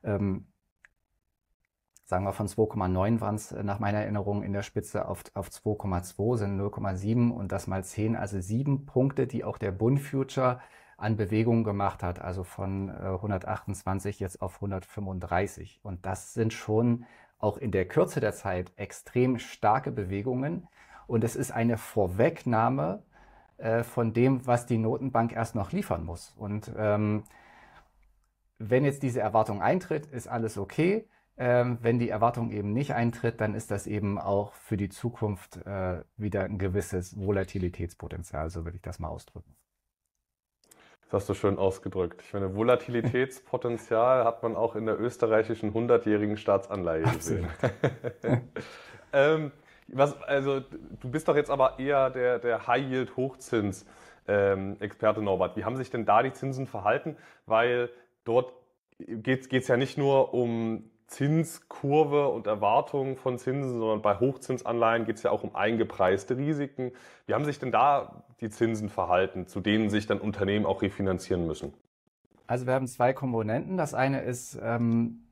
ähm, 0.03 0.47
sagen 2.07 2.25
wir 2.25 2.33
von 2.33 2.49
2,9 2.49 3.21
waren 3.21 3.35
es 3.35 3.51
nach 3.53 3.79
meiner 3.79 3.99
Erinnerung 3.99 4.43
in 4.43 4.55
der 4.55 4.63
Spitze 4.63 5.07
auf, 5.07 5.25
auf 5.35 5.49
2,2 5.49 6.39
sind 6.39 6.59
0,7 6.61 7.31
und 7.31 7.53
das 7.53 7.67
mal 7.67 7.85
10, 7.85 8.17
also 8.17 8.41
sieben 8.41 8.87
Punkte, 8.87 9.27
die 9.27 9.45
auch 9.45 9.59
der 9.59 9.73
Bund 9.73 10.01
Future 10.01 10.61
an 10.97 11.17
Bewegung 11.17 11.63
gemacht 11.63 12.03
hat, 12.03 12.21
also 12.21 12.43
von 12.43 12.89
128 12.91 14.21
äh, 14.21 14.25
jetzt 14.25 14.41
auf 14.41 14.57
135. 14.57 15.81
Und 15.83 16.07
das 16.07 16.33
sind 16.33 16.55
schon 16.55 17.05
auch 17.39 17.59
in 17.59 17.73
der 17.73 17.87
Kürze 17.87 18.21
der 18.21 18.33
Zeit 18.33 18.73
extrem 18.77 19.39
starke 19.39 19.91
Bewegungen. 19.91 20.69
Und 21.07 21.25
es 21.25 21.37
ist 21.37 21.51
eine 21.51 21.77
Vorwegnahme 21.77 23.03
äh, 23.59 23.83
von 23.83 24.13
dem, 24.13 24.47
was 24.47 24.67
die 24.67 24.79
Notenbank 24.79 25.33
erst 25.33 25.55
noch 25.55 25.73
liefern 25.73 26.05
muss. 26.05 26.35
Und 26.37 26.73
ähm, 26.77 27.25
wenn 28.59 28.85
jetzt 28.85 29.03
diese 29.03 29.21
Erwartung 29.21 29.63
eintritt, 29.63 30.07
ist 30.07 30.29
alles 30.29 30.59
okay. 30.59 31.09
Ähm, 31.37 31.79
wenn 31.83 31.99
die 31.99 32.09
Erwartung 32.09 32.51
eben 32.51 32.73
nicht 32.73 32.95
eintritt, 32.95 33.41
dann 33.41 33.55
ist 33.55 33.71
das 33.71 33.87
eben 33.89 34.19
auch 34.19 34.55
für 34.55 34.77
die 34.77 34.89
Zukunft 34.89 35.57
äh, 35.67 36.03
wieder 36.17 36.45
ein 36.45 36.59
gewisses 36.59 37.19
Volatilitätspotenzial, 37.19 38.51
so 38.51 38.65
würde 38.65 38.77
ich 38.77 38.83
das 38.83 39.01
mal 39.01 39.09
ausdrücken. 39.09 39.57
Das 41.03 41.13
hast 41.13 41.29
du 41.29 41.35
schön 41.35 41.59
ausgedrückt. 41.59 42.23
Ich 42.25 42.33
meine, 42.33 42.55
Volatilitätspotenzial 42.55 44.25
hat 44.25 44.43
man 44.43 44.55
auch 44.55 44.77
in 44.77 44.87
der 44.87 44.99
österreichischen 44.99 45.73
100-jährigen 45.75 46.37
Staatsanleihe 46.37 47.03
gesehen. 47.03 47.49
ähm, 49.13 49.53
was, 49.89 50.17
also, 50.23 50.61
du 50.61 51.11
bist 51.11 51.29
doch 51.29 51.37
jetzt 51.37 51.51
aber 51.51 51.79
eher 51.79 52.09
der, 52.11 52.39
der 52.39 52.67
High-Yield-Hochzins-Experte, 52.67 55.21
ähm, 55.21 55.25
Norbert. 55.25 55.57
Wie 55.57 55.65
haben 55.65 55.77
sich 55.77 55.91
denn 55.91 56.07
da 56.07 56.23
die 56.23 56.33
Zinsen 56.33 56.67
verhalten? 56.67 57.17
Weil 57.47 57.91
dort 58.25 58.53
geht 58.99 59.51
es 59.51 59.69
ja 59.69 59.77
nicht 59.77 59.99
nur 59.99 60.35
um 60.35 60.91
Zinskurve 61.07 62.29
und 62.29 62.47
Erwartungen 62.47 63.17
von 63.17 63.39
Zinsen, 63.39 63.79
sondern 63.79 64.03
bei 64.03 64.19
Hochzinsanleihen 64.19 65.05
geht 65.05 65.17
es 65.17 65.23
ja 65.23 65.31
auch 65.31 65.45
um 65.45 65.55
eingepreiste 65.55 66.37
Risiken. 66.37 66.93
Wie 67.27 67.35
haben 67.35 67.45
sich 67.45 67.59
denn 67.59 67.73
da 67.73 68.25
die 68.41 68.51
Zinsen 68.51 68.89
verhalten, 68.89 69.47
zu 69.47 69.61
denen 69.61 69.91
sich 69.91 70.07
dann 70.07 70.21
Unternehmen 70.21 70.67
auch 70.67 70.83
refinanzieren 70.83 71.47
müssen? 71.47 71.75
Also 72.47 72.67
wir 72.67 72.75
haben 72.75 72.87
zwei 72.87 73.13
Komponenten. 73.13 73.77
Das 73.77 73.95
eine 73.95 74.23
ist, 74.23 74.59
ähm, 74.63 75.24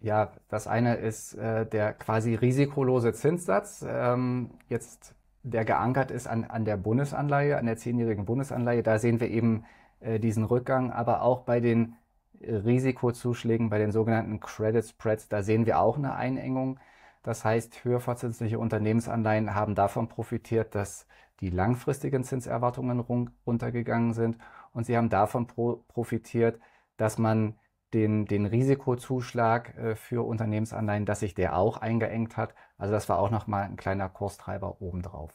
ja, 0.00 0.32
das 0.48 0.66
eine 0.66 0.96
ist 0.96 1.34
äh, 1.34 1.66
der 1.66 1.92
quasi 1.92 2.34
risikolose 2.34 3.12
Zinssatz, 3.12 3.84
ähm, 3.88 4.50
jetzt 4.68 5.14
der 5.42 5.64
geankert 5.64 6.10
ist 6.10 6.26
an, 6.26 6.44
an 6.44 6.64
der 6.64 6.76
Bundesanleihe, 6.76 7.56
an 7.56 7.66
der 7.66 7.76
zehnjährigen 7.76 8.24
Bundesanleihe. 8.24 8.82
Da 8.82 8.98
sehen 8.98 9.20
wir 9.20 9.30
eben 9.30 9.64
äh, 10.00 10.18
diesen 10.18 10.44
Rückgang, 10.44 10.90
aber 10.92 11.22
auch 11.22 11.42
bei 11.42 11.60
den 11.60 11.96
Risikozuschlägen 12.40 13.70
bei 13.70 13.78
den 13.78 13.92
sogenannten 13.92 14.40
Credit 14.40 14.84
Spreads, 14.84 15.28
da 15.28 15.42
sehen 15.42 15.66
wir 15.66 15.78
auch 15.78 15.96
eine 15.96 16.14
Einengung. 16.14 16.78
Das 17.22 17.44
heißt, 17.44 17.84
höherverzinsliche 17.84 18.58
Unternehmensanleihen 18.58 19.54
haben 19.54 19.74
davon 19.74 20.08
profitiert, 20.08 20.74
dass 20.74 21.06
die 21.40 21.50
langfristigen 21.50 22.24
Zinserwartungen 22.24 23.00
runtergegangen 23.46 24.12
sind 24.12 24.38
und 24.72 24.86
sie 24.86 24.96
haben 24.96 25.08
davon 25.08 25.46
pro 25.46 25.84
profitiert, 25.88 26.60
dass 26.96 27.18
man 27.18 27.54
den, 27.96 28.26
den 28.26 28.44
Risikozuschlag 28.44 29.76
äh, 29.78 29.96
für 29.96 30.26
Unternehmensanleihen, 30.26 31.06
dass 31.06 31.20
sich 31.20 31.34
der 31.34 31.56
auch 31.56 31.78
eingeengt 31.78 32.36
hat. 32.36 32.54
Also 32.76 32.92
das 32.92 33.08
war 33.08 33.18
auch 33.18 33.30
nochmal 33.30 33.64
ein 33.64 33.76
kleiner 33.76 34.10
Kurstreiber 34.10 34.82
obendrauf. 34.82 35.32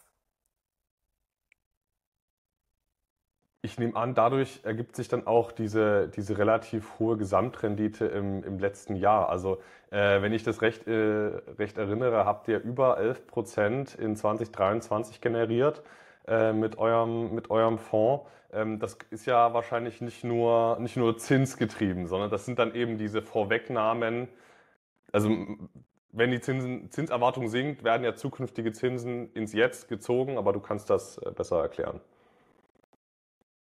Ich 3.64 3.80
nehme 3.80 3.96
an, 3.96 4.16
dadurch 4.16 4.62
ergibt 4.64 4.96
sich 4.96 5.08
dann 5.08 5.28
auch 5.28 5.52
diese, 5.52 6.08
diese 6.10 6.38
relativ 6.38 7.00
hohe 7.00 7.18
Gesamtrendite 7.18 8.06
im, 8.06 8.44
im 8.44 8.60
letzten 8.60 8.96
Jahr. 8.96 9.30
Also 9.30 9.60
äh, 9.92 10.22
wenn 10.22 10.34
ich 10.34 10.44
das 10.44 10.62
recht, 10.62 10.88
äh, 10.88 11.42
recht 11.60 11.78
erinnere, 11.78 12.26
habt 12.26 12.48
ihr 12.48 12.60
über 12.60 12.98
11 13.00 13.28
Prozent 13.28 13.96
in 13.96 14.16
2023 14.16 15.22
generiert 15.22 15.84
äh, 16.28 16.54
mit, 16.54 16.78
eurem, 16.78 17.34
mit 17.34 17.50
eurem 17.50 17.78
Fonds. 17.78 18.26
Ähm, 18.52 18.80
das 18.80 18.98
ist 19.10 19.26
ja 19.26 19.54
wahrscheinlich 19.54 20.02
nicht 20.02 20.24
nur, 20.24 20.78
nicht 20.80 20.98
nur 20.98 21.18
zinsgetrieben, 21.18 22.08
sondern 22.08 22.30
das 22.30 22.46
sind 22.46 22.60
dann 22.60 22.76
eben 22.76 22.98
diese 22.98 23.22
Vorwegnahmen. 23.22 24.28
Also 25.12 25.30
wenn 26.12 26.32
die 26.32 26.42
Zinsen, 26.42 26.92
Zinserwartung 26.92 27.48
sinkt, 27.48 27.84
werden 27.84 28.04
ja 28.04 28.16
zukünftige 28.16 28.72
Zinsen 28.74 29.32
ins 29.34 29.54
Jetzt 29.54 29.88
gezogen, 29.88 30.38
aber 30.38 30.54
du 30.54 30.60
kannst 30.60 30.90
das 30.90 31.18
äh, 31.18 31.32
besser 31.32 31.62
erklären. 31.62 32.02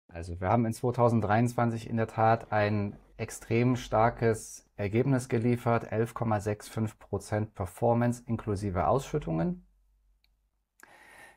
Also 0.08 0.40
wir 0.40 0.48
haben 0.48 0.64
in 0.64 0.72
2023 0.72 1.90
in 1.90 1.96
der 1.96 2.06
Tat 2.06 2.52
ein 2.52 2.96
extrem 3.16 3.76
starkes 3.76 4.66
Ergebnis 4.76 5.28
geliefert, 5.28 5.92
11,65% 5.92 7.46
Performance 7.54 8.22
inklusive 8.26 8.86
Ausschüttungen. 8.86 9.65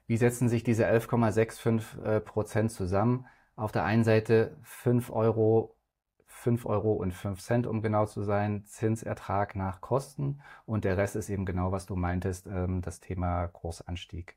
Wie 0.10 0.18
setzen 0.18 0.50
sich 0.50 0.63
diese 0.63 0.88
11,65% 0.88 2.70
zusammen? 2.70 3.28
Auf 3.56 3.72
der 3.72 3.84
einen 3.84 4.04
Seite 4.04 4.58
5 4.63 5.12
Euro, 5.12 5.78
5 6.25 6.66
Euro 6.66 6.94
und 6.94 7.13
5 7.13 7.39
Cent, 7.39 7.68
um 7.68 7.84
genau 7.84 8.08
zu 8.08 8.24
sein, 8.24 8.66
Zinsertrag 8.66 9.56
nach 9.56 9.82
Kosten 9.82 10.42
und 10.66 10.84
der 10.84 10.98
Rest 10.98 11.16
ist 11.16 11.30
eben 11.30 11.46
genau, 11.46 11.72
was 11.72 11.86
du 11.86 11.96
meintest, 11.96 12.48
ähm, 12.48 12.82
das 12.82 13.01
Thema 13.01 13.50
Kursanstieg. 13.50 14.36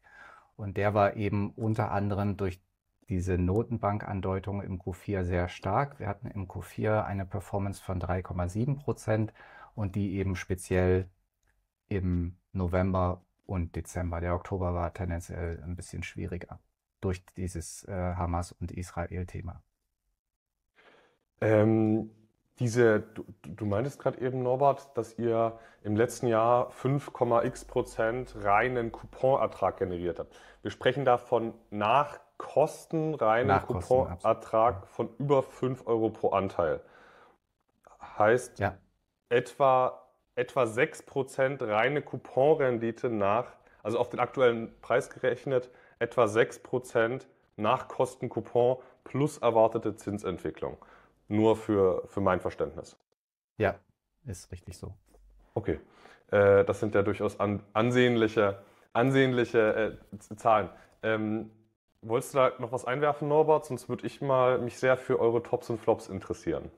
Und 0.57 0.77
der 0.77 0.93
war 0.93 1.17
eben 1.17 1.53
unter 1.53 1.91
anderem 1.91 2.37
durch 2.37 2.63
diese 3.09 3.39
Notenbankandeutung 3.39 4.61
im 4.61 4.79
Q4 4.79 5.25
sehr 5.25 5.49
stark. 5.49 5.99
Wir 5.99 6.07
hatten 6.07 6.27
im 6.27 6.49
Q4 6.49 7.03
eine 7.03 7.25
Performance 7.25 7.83
von 7.83 7.99
3,7 7.99 8.77
Prozent 8.77 9.33
und 9.75 9.95
die 9.95 10.17
eben 10.17 10.37
speziell 10.37 11.09
im 11.89 12.37
November 12.53 13.25
und 13.47 13.75
Dezember. 13.77 14.21
Der 14.21 14.35
Oktober 14.35 14.75
war 14.75 14.93
tendenziell 14.93 15.63
ein 15.63 15.77
bisschen 15.77 16.03
schwieriger 16.03 16.61
durch 17.01 17.25
dieses 17.37 17.85
äh, 17.85 17.93
Hamas- 17.93 18.53
und 18.53 18.73
Israel-Thema. 18.73 19.63
Ähm, 21.41 22.11
diese, 22.59 23.01
du, 23.01 23.25
du 23.43 23.67
meintest 23.67 23.99
gerade 23.99 24.21
eben, 24.21 24.43
Norbert, 24.43 24.97
dass 24.97 25.19
ihr 25.19 25.59
im 25.83 25.97
letzten 25.97 26.29
Jahr 26.29 26.71
5,x 26.71 27.65
Prozent 27.65 28.37
reinen 28.37 28.93
Couponertrag 28.93 29.79
generiert 29.79 30.19
habt. 30.19 30.39
Wir 30.63 30.71
sprechen 30.71 31.05
da 31.05 31.19
von 31.19 31.55
nach 31.71 32.21
kostenreinen 32.37 33.61
Couponertrag 33.61 34.87
von 34.87 35.09
über 35.19 35.43
5 35.43 35.87
Euro 35.87 36.11
pro 36.11 36.31
Anteil. 36.31 36.81
Heißt 38.19 38.59
ja. 38.59 38.77
etwa, 39.29 40.02
etwa 40.35 40.65
6% 40.65 41.67
reine 41.67 42.03
Couponrendite 42.03 43.11
nach, 43.11 43.53
also 43.83 43.99
auf 43.99 44.09
den 44.09 44.21
aktuellen 44.21 44.73
Preis 44.81 45.11
gerechnet, 45.11 45.71
etwa 45.99 46.25
6% 46.25 47.27
nach 47.57 47.89
Kostencoupon 47.89 48.79
plus 49.05 49.39
erwartete 49.39 49.97
Zinsentwicklung. 49.97 50.77
Nur 51.29 51.57
für, 51.57 52.07
für 52.09 52.21
mein 52.21 52.41
Verständnis. 52.41 52.97
Ja, 53.59 53.77
ist 54.27 54.51
richtig 54.53 54.77
so. 54.77 54.95
Okay. 55.55 55.81
Äh, 56.31 56.65
das 56.65 56.81
sind 56.81 56.95
ja 56.95 57.03
durchaus 57.03 57.39
an, 57.39 57.63
ansehnliche, 57.73 58.63
ansehnliche 58.93 59.99
äh, 60.13 60.37
Zahlen. 60.37 60.71
Ähm, 61.03 61.51
Wolltest 62.05 62.35
du 62.35 62.39
da 62.39 62.53
noch 62.59 62.73
was 62.73 62.85
einwerfen, 62.85 63.29
Norbert? 63.29 63.65
Sonst 63.65 63.89
würde 63.89 64.07
ich 64.09 64.21
mal 64.21 64.59
mich 64.59 64.77
sehr 64.77 64.97
für 64.97 65.21
eure 65.21 65.41
Tops 65.41 65.71
und 65.71 65.79
Flops 65.79 66.09
interessieren. 66.09 66.69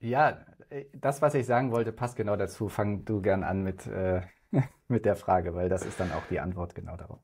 Ja, 0.00 0.44
äh, 0.70 0.84
das, 0.94 1.22
was 1.22 1.34
ich 1.34 1.46
sagen 1.46 1.72
wollte, 1.72 1.92
passt 1.92 2.16
genau 2.16 2.36
dazu. 2.36 2.68
Fang 2.68 3.04
du 3.04 3.20
gern 3.22 3.44
an 3.44 3.62
mit, 3.62 3.86
äh, 3.86 4.22
mit 4.88 5.04
der 5.04 5.16
Frage, 5.16 5.54
weil 5.54 5.68
das 5.68 5.84
ist 5.84 6.00
dann 6.00 6.12
auch 6.12 6.26
die 6.26 6.40
Antwort 6.40 6.74
genau 6.74 6.96
darauf. 6.96 7.20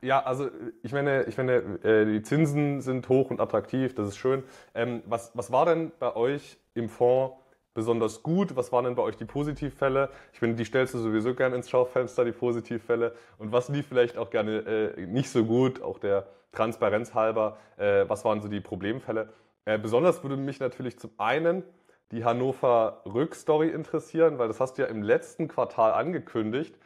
Ja, 0.00 0.22
also 0.22 0.50
ich 0.82 0.92
meine, 0.92 1.24
ich 1.24 1.36
meine, 1.38 1.54
äh, 1.82 2.04
die 2.04 2.22
Zinsen 2.22 2.82
sind 2.82 3.08
hoch 3.08 3.30
und 3.30 3.40
attraktiv, 3.40 3.94
das 3.94 4.08
ist 4.08 4.18
schön. 4.18 4.42
Ähm, 4.74 5.02
was, 5.06 5.30
was 5.34 5.50
war 5.50 5.64
denn 5.64 5.92
bei 5.98 6.14
euch 6.14 6.58
im 6.74 6.90
Fonds 6.90 7.36
besonders 7.72 8.22
gut? 8.22 8.54
Was 8.54 8.70
waren 8.70 8.84
denn 8.84 8.94
bei 8.96 9.02
euch 9.02 9.16
die 9.16 9.24
Positivfälle? 9.24 10.10
Ich 10.32 10.40
finde, 10.40 10.56
die 10.56 10.64
stellst 10.66 10.92
du 10.94 10.98
sowieso 10.98 11.34
gerne 11.34 11.56
ins 11.56 11.70
Schaufenster, 11.70 12.24
die 12.24 12.32
Positivfälle. 12.32 13.14
Und 13.38 13.52
was 13.52 13.68
lief 13.70 13.86
vielleicht 13.88 14.18
auch 14.18 14.28
gerne 14.30 14.58
äh, 14.96 15.06
nicht 15.06 15.30
so 15.30 15.44
gut, 15.46 15.80
auch 15.82 15.98
der 15.98 16.26
Transparenz 16.52 17.14
halber? 17.14 17.56
Äh, 17.78 18.04
was 18.08 18.24
waren 18.26 18.42
so 18.42 18.48
die 18.48 18.60
Problemfälle? 18.60 19.30
Äh, 19.64 19.78
besonders 19.78 20.22
würde 20.22 20.36
mich 20.36 20.60
natürlich 20.60 20.98
zum 20.98 21.10
einen 21.18 21.62
die 22.10 22.24
Hannover 22.24 23.02
Rückstory 23.06 23.70
interessieren, 23.70 24.38
weil 24.38 24.48
das 24.48 24.60
hast 24.60 24.78
du 24.78 24.82
ja 24.82 24.88
im 24.88 25.02
letzten 25.02 25.48
Quartal 25.48 25.92
angekündigt, 25.92 26.76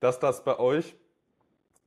dass 0.00 0.18
das 0.18 0.44
bei 0.44 0.58
euch 0.58 0.96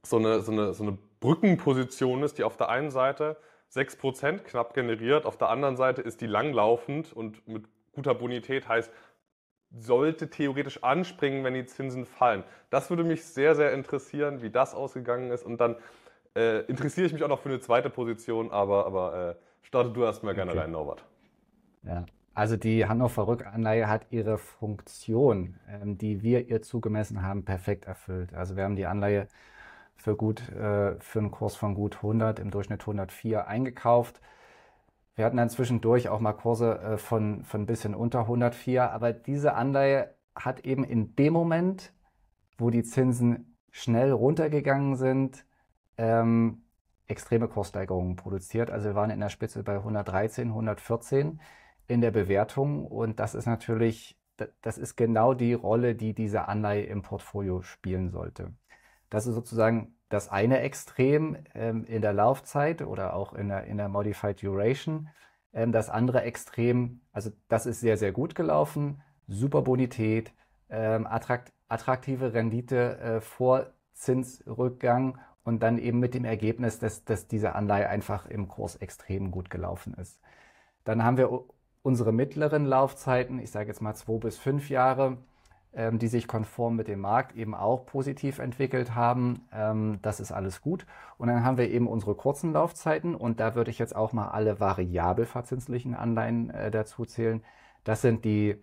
so 0.03 0.17
eine, 0.17 0.41
so 0.41 0.51
eine, 0.51 0.73
so 0.73 0.83
eine 0.83 0.97
Brückenposition 1.19 2.23
ist, 2.23 2.37
die 2.37 2.43
auf 2.43 2.57
der 2.57 2.69
einen 2.69 2.91
Seite 2.91 3.37
6% 3.73 4.43
knapp 4.43 4.73
generiert, 4.73 5.25
auf 5.25 5.37
der 5.37 5.49
anderen 5.49 5.75
Seite 5.75 6.01
ist 6.01 6.21
die 6.21 6.27
langlaufend 6.27 7.11
und 7.11 7.47
mit 7.47 7.65
guter 7.93 8.13
Bonität 8.13 8.67
heißt, 8.67 8.91
sollte 9.77 10.29
theoretisch 10.29 10.83
anspringen, 10.83 11.43
wenn 11.43 11.53
die 11.53 11.65
Zinsen 11.65 12.05
fallen. 12.05 12.43
Das 12.69 12.89
würde 12.89 13.03
mich 13.03 13.25
sehr, 13.25 13.55
sehr 13.55 13.73
interessieren, 13.73 14.41
wie 14.41 14.49
das 14.49 14.73
ausgegangen 14.73 15.31
ist. 15.31 15.43
Und 15.43 15.59
dann 15.59 15.75
äh, 16.35 16.61
interessiere 16.65 17.07
ich 17.07 17.13
mich 17.13 17.23
auch 17.23 17.29
noch 17.29 17.41
für 17.41 17.49
eine 17.49 17.59
zweite 17.59 17.89
Position, 17.89 18.51
aber, 18.51 18.85
aber 18.85 19.29
äh, 19.31 19.35
starte 19.65 19.91
du 19.91 20.03
erstmal 20.03 20.35
gerne 20.35 20.51
okay. 20.51 20.61
rein, 20.61 20.71
Norbert. 20.71 21.05
Ja, 21.83 22.05
also 22.33 22.57
die 22.57 22.85
Hannover 22.85 23.27
Rückanleihe 23.27 23.87
hat 23.87 24.07
ihre 24.11 24.37
Funktion, 24.37 25.59
ähm, 25.69 25.97
die 25.97 26.21
wir 26.21 26.47
ihr 26.47 26.61
zugemessen 26.61 27.21
haben, 27.21 27.45
perfekt 27.45 27.85
erfüllt. 27.85 28.33
Also 28.33 28.55
wir 28.55 28.63
haben 28.63 28.75
die 28.75 28.85
Anleihe 28.85 29.27
für 29.95 30.15
gut, 30.15 30.49
äh, 30.49 30.99
für 30.99 31.19
einen 31.19 31.31
Kurs 31.31 31.55
von 31.55 31.75
gut 31.75 31.97
100, 31.97 32.39
im 32.39 32.51
Durchschnitt 32.51 32.81
104 32.81 33.47
eingekauft. 33.47 34.21
Wir 35.15 35.25
hatten 35.25 35.37
dann 35.37 35.49
zwischendurch 35.49 36.09
auch 36.09 36.19
mal 36.19 36.33
Kurse 36.33 36.79
äh, 36.79 36.97
von, 36.97 37.43
von 37.45 37.61
ein 37.61 37.65
bisschen 37.65 37.95
unter 37.95 38.21
104, 38.21 38.91
aber 38.91 39.13
diese 39.13 39.53
Anleihe 39.53 40.13
hat 40.35 40.65
eben 40.65 40.83
in 40.83 41.15
dem 41.15 41.33
Moment, 41.33 41.93
wo 42.57 42.69
die 42.69 42.83
Zinsen 42.83 43.57
schnell 43.71 44.11
runtergegangen 44.11 44.95
sind, 44.95 45.45
ähm, 45.97 46.64
extreme 47.07 47.47
Kurssteigerungen 47.47 48.15
produziert. 48.15 48.71
Also 48.71 48.89
wir 48.89 48.95
waren 48.95 49.09
in 49.09 49.19
der 49.19 49.29
Spitze 49.29 49.63
bei 49.63 49.75
113, 49.75 50.49
114 50.49 51.39
in 51.87 52.01
der 52.01 52.11
Bewertung 52.11 52.85
und 52.85 53.19
das 53.19 53.35
ist 53.35 53.45
natürlich, 53.45 54.17
das 54.61 54.77
ist 54.77 54.95
genau 54.95 55.33
die 55.33 55.53
Rolle, 55.53 55.95
die 55.95 56.13
diese 56.13 56.47
Anleihe 56.47 56.83
im 56.83 57.01
Portfolio 57.01 57.61
spielen 57.61 58.09
sollte. 58.09 58.53
Das 59.09 59.27
ist 59.27 59.35
sozusagen 59.35 59.95
das 60.09 60.29
eine 60.29 60.59
Extrem 60.59 61.37
ähm, 61.53 61.85
in 61.85 62.01
der 62.01 62.13
Laufzeit 62.13 62.81
oder 62.81 63.15
auch 63.15 63.33
in 63.33 63.49
der, 63.49 63.65
in 63.65 63.77
der 63.77 63.89
Modified 63.89 64.41
Duration. 64.41 65.09
Ähm, 65.53 65.71
das 65.71 65.89
andere 65.89 66.21
Extrem, 66.23 67.01
also 67.11 67.31
das 67.47 67.65
ist 67.65 67.79
sehr, 67.79 67.97
sehr 67.97 68.11
gut 68.11 68.35
gelaufen, 68.35 69.01
super 69.27 69.61
Bonität, 69.61 70.33
ähm, 70.69 71.07
attrakt, 71.07 71.53
attraktive 71.67 72.33
Rendite 72.33 72.97
äh, 72.99 73.21
vor 73.21 73.67
Zinsrückgang 73.93 75.19
und 75.45 75.63
dann 75.63 75.77
eben 75.77 75.99
mit 75.99 76.13
dem 76.13 76.25
Ergebnis, 76.25 76.79
dass, 76.79 77.05
dass 77.05 77.27
diese 77.27 77.55
Anleihe 77.55 77.87
einfach 77.87 78.25
im 78.25 78.49
Kurs 78.49 78.75
extrem 78.75 79.31
gut 79.31 79.49
gelaufen 79.49 79.93
ist. 79.93 80.19
Dann 80.83 81.03
haben 81.03 81.17
wir 81.17 81.43
unsere 81.83 82.11
mittleren 82.11 82.65
Laufzeiten, 82.65 83.39
ich 83.39 83.51
sage 83.51 83.67
jetzt 83.69 83.81
mal 83.81 83.95
zwei 83.95 84.17
bis 84.17 84.37
fünf 84.37 84.69
Jahre, 84.69 85.17
ähm, 85.73 85.99
die 85.99 86.07
sich 86.07 86.27
konform 86.27 86.75
mit 86.75 86.87
dem 86.87 86.99
Markt 86.99 87.35
eben 87.35 87.53
auch 87.53 87.85
positiv 87.85 88.39
entwickelt 88.39 88.95
haben. 88.95 89.47
Ähm, 89.53 89.99
das 90.01 90.19
ist 90.19 90.31
alles 90.31 90.61
gut. 90.61 90.87
Und 91.17 91.27
dann 91.27 91.45
haben 91.45 91.57
wir 91.57 91.69
eben 91.69 91.87
unsere 91.87 92.15
kurzen 92.15 92.53
Laufzeiten 92.53 93.13
und 93.15 93.39
da 93.39 93.55
würde 93.55 93.71
ich 93.71 93.79
jetzt 93.79 93.95
auch 93.95 94.13
mal 94.13 94.29
alle 94.29 94.59
variabel 94.59 95.25
verzinslichen 95.25 95.93
Anleihen 95.93 96.49
äh, 96.49 96.71
dazu 96.71 97.05
zählen. 97.05 97.43
Das 97.83 98.01
sind 98.01 98.25
die 98.25 98.61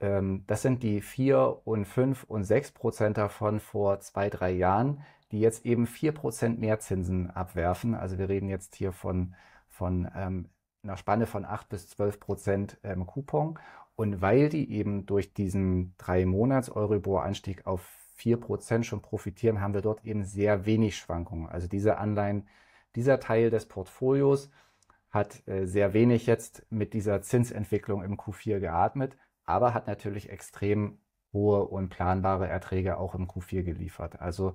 ähm, 0.00 0.44
das 0.46 0.62
sind 0.62 0.82
die 0.82 1.00
4 1.00 1.60
und 1.64 1.86
5 1.86 2.24
und 2.24 2.44
6 2.44 2.72
Prozent 2.72 3.18
davon 3.18 3.60
vor 3.60 4.00
zwei, 4.00 4.30
drei 4.30 4.50
Jahren, 4.52 5.02
die 5.32 5.40
jetzt 5.40 5.66
eben 5.66 5.86
4 5.86 6.12
Prozent 6.12 6.58
mehr 6.58 6.78
Zinsen 6.80 7.30
abwerfen. 7.30 7.94
Also 7.94 8.18
wir 8.18 8.28
reden 8.28 8.48
jetzt 8.48 8.74
hier 8.76 8.92
von, 8.92 9.34
von 9.68 10.08
ähm, 10.14 10.48
einer 10.82 10.96
Spanne 10.96 11.26
von 11.26 11.44
8 11.44 11.68
bis 11.68 11.88
12 11.88 12.20
Prozent 12.20 12.78
ähm, 12.82 13.06
Coupon. 13.06 13.58
Und 13.96 14.22
weil 14.22 14.48
die 14.48 14.70
eben 14.70 15.06
durch 15.06 15.34
diesen 15.34 15.94
drei 15.98 16.24
Monats 16.24 16.70
Euribor-Anstieg 16.70 17.66
auf 17.66 17.82
4 18.14 18.38
Prozent 18.38 18.86
schon 18.86 19.02
profitieren, 19.02 19.60
haben 19.60 19.74
wir 19.74 19.80
dort 19.80 20.04
eben 20.04 20.24
sehr 20.24 20.66
wenig 20.66 20.96
Schwankungen. 20.96 21.48
Also 21.48 21.68
diese 21.68 21.98
Anleihen, 21.98 22.46
dieser 22.94 23.20
Teil 23.20 23.50
des 23.50 23.66
Portfolios 23.66 24.50
hat 25.10 25.46
äh, 25.48 25.66
sehr 25.66 25.94
wenig 25.94 26.26
jetzt 26.26 26.66
mit 26.70 26.94
dieser 26.94 27.22
Zinsentwicklung 27.22 28.02
im 28.02 28.16
Q4 28.16 28.60
geatmet, 28.60 29.16
aber 29.44 29.74
hat 29.74 29.86
natürlich 29.86 30.30
extrem 30.30 30.98
hohe 31.32 31.64
und 31.64 31.88
planbare 31.90 32.48
Erträge 32.48 32.98
auch 32.98 33.14
im 33.14 33.26
Q4 33.26 33.62
geliefert. 33.62 34.20
Also 34.20 34.54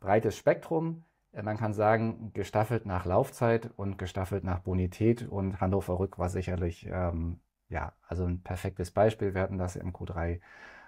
breites 0.00 0.36
Spektrum, 0.36 1.04
äh, 1.32 1.42
man 1.42 1.56
kann 1.56 1.72
sagen, 1.72 2.32
gestaffelt 2.34 2.86
nach 2.86 3.04
Laufzeit 3.04 3.70
und 3.76 3.98
gestaffelt 3.98 4.44
nach 4.44 4.60
Bonität. 4.60 5.28
Und 5.28 5.60
Hannover 5.60 5.98
Rück 5.98 6.18
war 6.18 6.28
sicherlich, 6.28 6.86
ähm, 6.86 7.40
ja, 7.68 7.92
also 8.08 8.24
ein 8.24 8.42
perfektes 8.42 8.90
Beispiel. 8.90 9.34
Wir 9.34 9.42
hatten 9.42 9.58
das 9.58 9.76
im 9.76 9.92
Q3 9.92 10.40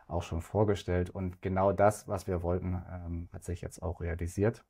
auch 0.09 0.23
schon 0.23 0.43
vorgestellt. 0.43 1.11
Und 1.11 1.43
genau 1.43 1.73
das, 1.73 2.09
was 2.09 2.27
wir 2.27 2.43
wollten, 2.43 2.83
ähm, 2.91 3.29
hat 3.33 3.45
sich 3.45 3.61
jetzt 3.61 3.83
auch 3.83 4.01
realisiert. 4.01 4.65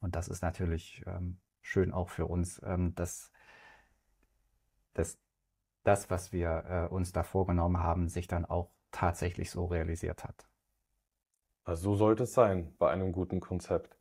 Und 0.00 0.14
das 0.16 0.28
ist 0.28 0.42
natürlich 0.42 1.02
ähm, 1.06 1.38
schön 1.62 1.92
auch 1.92 2.08
für 2.08 2.26
uns, 2.26 2.60
ähm, 2.64 2.94
dass, 2.94 3.32
dass 4.94 5.18
das, 5.82 6.10
was 6.10 6.32
wir 6.32 6.88
äh, 6.90 6.94
uns 6.94 7.12
da 7.12 7.22
vorgenommen 7.22 7.78
haben, 7.82 8.08
sich 8.08 8.28
dann 8.28 8.44
auch 8.44 8.70
tatsächlich 8.90 9.50
so 9.50 9.66
realisiert 9.66 10.24
hat. 10.24 10.48
Also 11.68 11.90
so 11.90 11.96
sollte 11.96 12.22
es 12.22 12.32
sein 12.32 12.72
bei 12.78 12.90
einem 12.90 13.12
guten 13.12 13.40
Konzept. 13.40 13.94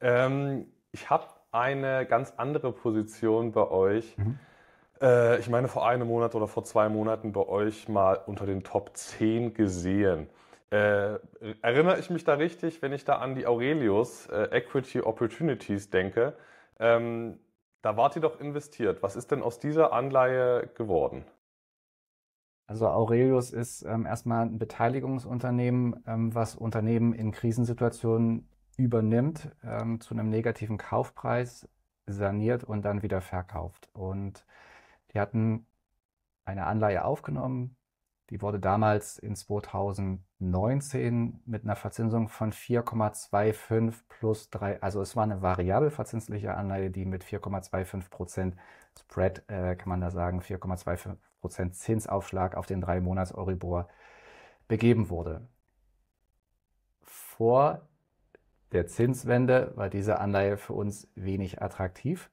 Ähm, 0.00 0.66
ich 0.92 1.10
habe 1.10 1.26
eine 1.50 2.06
ganz 2.06 2.32
andere 2.36 2.70
Position 2.72 3.50
bei 3.50 3.68
euch. 3.68 4.16
Mhm. 4.16 4.38
Äh, 5.02 5.40
ich 5.40 5.48
meine, 5.48 5.66
vor 5.66 5.88
einem 5.88 6.06
Monat 6.06 6.36
oder 6.36 6.46
vor 6.46 6.62
zwei 6.62 6.88
Monaten 6.88 7.32
bei 7.32 7.44
euch 7.44 7.88
mal 7.88 8.20
unter 8.26 8.46
den 8.46 8.62
Top 8.62 8.96
10 8.96 9.52
gesehen. 9.52 10.28
Äh, 10.70 11.18
erinnere 11.60 11.98
ich 11.98 12.08
mich 12.08 12.22
da 12.22 12.34
richtig, 12.34 12.82
wenn 12.82 12.92
ich 12.92 13.04
da 13.04 13.16
an 13.16 13.34
die 13.34 13.48
Aurelius 13.48 14.28
äh, 14.28 14.56
Equity 14.56 15.00
Opportunities 15.00 15.90
denke? 15.90 16.34
Ähm, 16.78 17.40
da 17.82 17.96
wart 17.96 18.14
ihr 18.14 18.22
doch 18.22 18.38
investiert. 18.38 19.02
Was 19.02 19.16
ist 19.16 19.32
denn 19.32 19.42
aus 19.42 19.58
dieser 19.58 19.92
Anleihe 19.92 20.68
geworden? 20.76 21.24
Also 22.68 22.86
Aurelius 22.86 23.50
ist 23.50 23.82
ähm, 23.84 24.04
erstmal 24.04 24.44
ein 24.44 24.58
Beteiligungsunternehmen, 24.58 26.04
ähm, 26.06 26.34
was 26.34 26.54
Unternehmen 26.54 27.14
in 27.14 27.32
Krisensituationen 27.32 28.46
übernimmt, 28.76 29.50
ähm, 29.64 30.02
zu 30.02 30.12
einem 30.14 30.28
negativen 30.28 30.76
Kaufpreis 30.76 31.66
saniert 32.06 32.64
und 32.64 32.84
dann 32.84 33.02
wieder 33.02 33.22
verkauft. 33.22 33.88
Und 33.94 34.44
die 35.12 35.18
hatten 35.18 35.66
eine 36.44 36.66
Anleihe 36.66 37.06
aufgenommen, 37.06 37.74
die 38.28 38.42
wurde 38.42 38.60
damals 38.60 39.18
in 39.18 39.34
2019 39.34 41.40
mit 41.46 41.64
einer 41.64 41.76
Verzinsung 41.76 42.28
von 42.28 42.52
4,25 42.52 43.94
plus 44.10 44.50
3, 44.50 44.82
also 44.82 45.00
es 45.00 45.16
war 45.16 45.24
eine 45.24 45.40
variabel 45.40 45.90
verzinsliche 45.90 46.54
Anleihe, 46.54 46.90
die 46.90 47.06
mit 47.06 47.24
4,25 47.24 48.10
Prozent 48.10 48.56
Spread, 48.98 49.44
äh, 49.48 49.74
kann 49.76 49.88
man 49.88 50.02
da 50.02 50.10
sagen, 50.10 50.40
4,25 50.40 51.16
Prozent 51.40 51.74
Zinsaufschlag 51.74 52.56
auf 52.56 52.66
den 52.66 52.80
drei 52.80 53.00
Monats 53.00 53.32
Euribor 53.32 53.88
begeben 54.66 55.10
wurde. 55.10 55.48
Vor 57.02 57.88
der 58.72 58.86
Zinswende 58.86 59.72
war 59.76 59.88
diese 59.88 60.18
Anleihe 60.18 60.56
für 60.58 60.74
uns 60.74 61.08
wenig 61.14 61.62
attraktiv. 61.62 62.30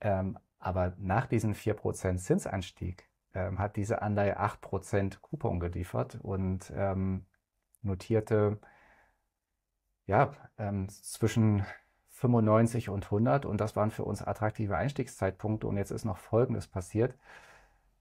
Ähm, 0.00 0.38
aber 0.58 0.94
nach 0.98 1.26
diesem 1.26 1.54
4% 1.54 2.18
Zinsanstieg 2.18 3.08
ähm, 3.34 3.58
hat 3.58 3.76
diese 3.76 4.02
Anleihe 4.02 4.38
8% 4.38 5.20
Coupon 5.20 5.60
geliefert 5.60 6.18
und 6.22 6.72
ähm, 6.74 7.26
notierte 7.82 8.58
ja, 10.06 10.32
ähm, 10.58 10.88
zwischen 10.88 11.64
95 12.10 12.88
und 12.88 13.04
100 13.04 13.46
und 13.46 13.60
das 13.60 13.76
waren 13.76 13.90
für 13.90 14.04
uns 14.04 14.22
attraktive 14.22 14.76
Einstiegszeitpunkte 14.76 15.66
und 15.66 15.76
jetzt 15.76 15.90
ist 15.90 16.04
noch 16.04 16.18
Folgendes 16.18 16.66
passiert. 16.66 17.14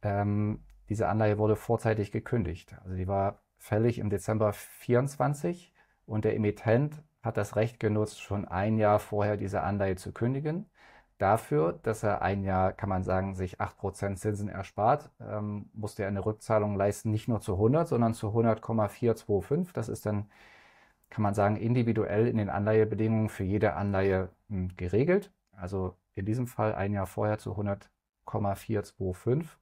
Ähm, 0.01 0.63
diese 0.89 1.07
Anleihe 1.07 1.37
wurde 1.37 1.55
vorzeitig 1.55 2.11
gekündigt. 2.11 2.75
Also 2.83 2.95
die 2.95 3.07
war 3.07 3.41
fällig 3.57 3.99
im 3.99 4.09
Dezember 4.09 4.53
24 4.53 5.73
und 6.05 6.25
der 6.25 6.35
Emittent 6.35 7.03
hat 7.21 7.37
das 7.37 7.55
Recht 7.55 7.79
genutzt, 7.79 8.21
schon 8.21 8.47
ein 8.47 8.77
Jahr 8.77 8.99
vorher 8.99 9.37
diese 9.37 9.61
Anleihe 9.61 9.95
zu 9.95 10.13
kündigen. 10.13 10.69
Dafür, 11.19 11.73
dass 11.83 12.01
er 12.03 12.21
ein 12.21 12.43
Jahr, 12.43 12.71
kann 12.71 12.87
man 12.87 13.03
sagen, 13.03 13.35
sich 13.35 13.59
8% 13.59 14.15
Zinsen 14.15 14.47
erspart, 14.47 15.11
ähm, 15.19 15.69
musste 15.73 16.03
er 16.03 16.07
eine 16.07 16.25
Rückzahlung 16.25 16.77
leisten, 16.77 17.11
nicht 17.11 17.27
nur 17.27 17.41
zu 17.41 17.55
100, 17.55 17.89
sondern 17.89 18.13
zu 18.13 18.29
100,425. 18.29 19.73
Das 19.73 19.89
ist 19.89 20.05
dann, 20.05 20.31
kann 21.09 21.23
man 21.23 21.33
sagen, 21.33 21.57
individuell 21.57 22.27
in 22.27 22.37
den 22.37 22.49
Anleihebedingungen 22.49 23.29
für 23.29 23.43
jede 23.43 23.73
Anleihe 23.73 24.29
hm, 24.49 24.69
geregelt. 24.77 25.33
Also 25.51 25.97
in 26.15 26.25
diesem 26.25 26.47
Fall 26.47 26.73
ein 26.73 26.93
Jahr 26.93 27.07
vorher 27.07 27.37
zu 27.37 27.51
100,425. 27.51 29.58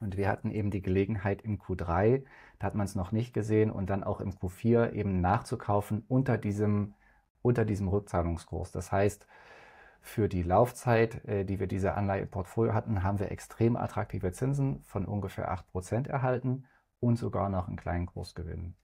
Und 0.00 0.16
wir 0.16 0.28
hatten 0.28 0.50
eben 0.50 0.70
die 0.70 0.82
Gelegenheit 0.82 1.42
im 1.42 1.58
Q3, 1.58 2.24
da 2.58 2.66
hat 2.66 2.74
man 2.74 2.84
es 2.84 2.94
noch 2.94 3.12
nicht 3.12 3.32
gesehen, 3.32 3.70
und 3.70 3.90
dann 3.90 4.04
auch 4.04 4.20
im 4.20 4.32
Q4 4.32 4.92
eben 4.92 5.20
nachzukaufen 5.20 6.04
unter 6.08 6.36
diesem, 6.36 6.94
unter 7.42 7.64
diesem 7.64 7.88
Rückzahlungskurs. 7.88 8.72
Das 8.72 8.92
heißt, 8.92 9.26
für 10.00 10.28
die 10.28 10.42
Laufzeit, 10.42 11.24
äh, 11.24 11.44
die 11.44 11.58
wir 11.58 11.66
diese 11.66 11.94
Anleihe 11.94 12.22
im 12.22 12.30
Portfolio 12.30 12.74
hatten, 12.74 13.02
haben 13.02 13.18
wir 13.18 13.32
extrem 13.32 13.76
attraktive 13.76 14.32
Zinsen 14.32 14.82
von 14.82 15.06
ungefähr 15.06 15.50
8% 15.50 16.08
erhalten 16.08 16.66
und 17.00 17.16
sogar 17.16 17.48
noch 17.48 17.68
einen 17.68 17.76
kleinen 17.76 18.06
Kursgewinn. 18.06 18.76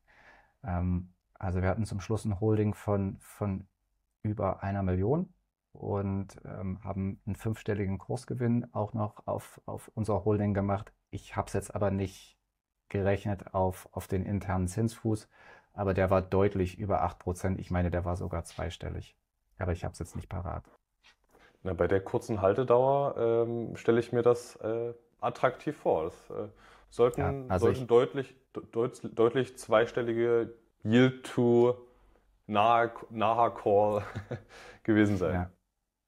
Ähm, 0.65 1.13
also 1.35 1.61
wir 1.63 1.69
hatten 1.69 1.85
zum 1.85 2.01
Schluss 2.01 2.25
ein 2.25 2.41
Holding 2.41 2.75
von, 2.75 3.19
von 3.21 3.67
über 4.23 4.63
einer 4.63 4.83
Million 4.83 5.33
und 5.73 6.29
ähm, 6.45 6.83
haben 6.85 7.21
einen 7.27 7.37
fünfstelligen 7.37 7.99
Kursgewinn 7.99 8.67
auch 8.73 8.93
noch 8.93 9.27
auf, 9.27 9.61
auf 9.67 9.91
unser 9.95 10.25
Holding 10.25 10.55
gemacht. 10.55 10.93
Ich 11.11 11.37
habe 11.37 11.47
es 11.49 11.53
jetzt 11.53 11.75
aber 11.75 11.91
nicht 11.91 12.37
gerechnet 12.89 13.55
auf, 13.55 13.89
auf 13.93 14.09
den 14.09 14.25
internen 14.25 14.69
Zinsfuß, 14.69 15.29
aber 15.73 15.95
der 15.95 16.11
war 16.11 16.23
deutlich 16.23 16.79
über 16.79 17.05
8%. 17.05 17.59
Ich 17.59 17.71
meine, 17.71 17.91
der 17.91 18.05
war 18.05 18.17
sogar 18.17 18.45
zweistellig. 18.45 19.17
Aber 19.59 19.73
ich 19.73 19.85
habe 19.85 19.93
es 19.93 19.99
jetzt 19.99 20.17
nicht 20.17 20.29
parat. 20.29 20.65
Na, 21.63 21.75
bei 21.75 21.87
der 21.87 22.01
kurzen 22.01 22.41
Haltedauer 22.41 23.17
ähm, 23.19 23.77
stelle 23.77 24.01
ich 24.01 24.13
mir 24.13 24.23
das 24.23 24.57
äh, 24.57 24.95
attraktiv 25.21 25.77
vor. 25.77 26.05
Das 26.05 26.31
äh, 26.31 26.49
sollten, 26.89 27.21
ja, 27.21 27.45
also 27.49 27.67
sollten 27.67 27.87
deutlich, 27.87 28.35
deut, 28.73 29.01
deutlich 29.17 29.59
zweistellige 29.59 30.55
Yield 30.83 31.25
to 31.25 31.77
nahe, 32.47 32.91
naher 33.11 33.51
Call 33.51 34.03
gewesen 34.83 35.19
sein. 35.19 35.35
Ja. 35.35 35.51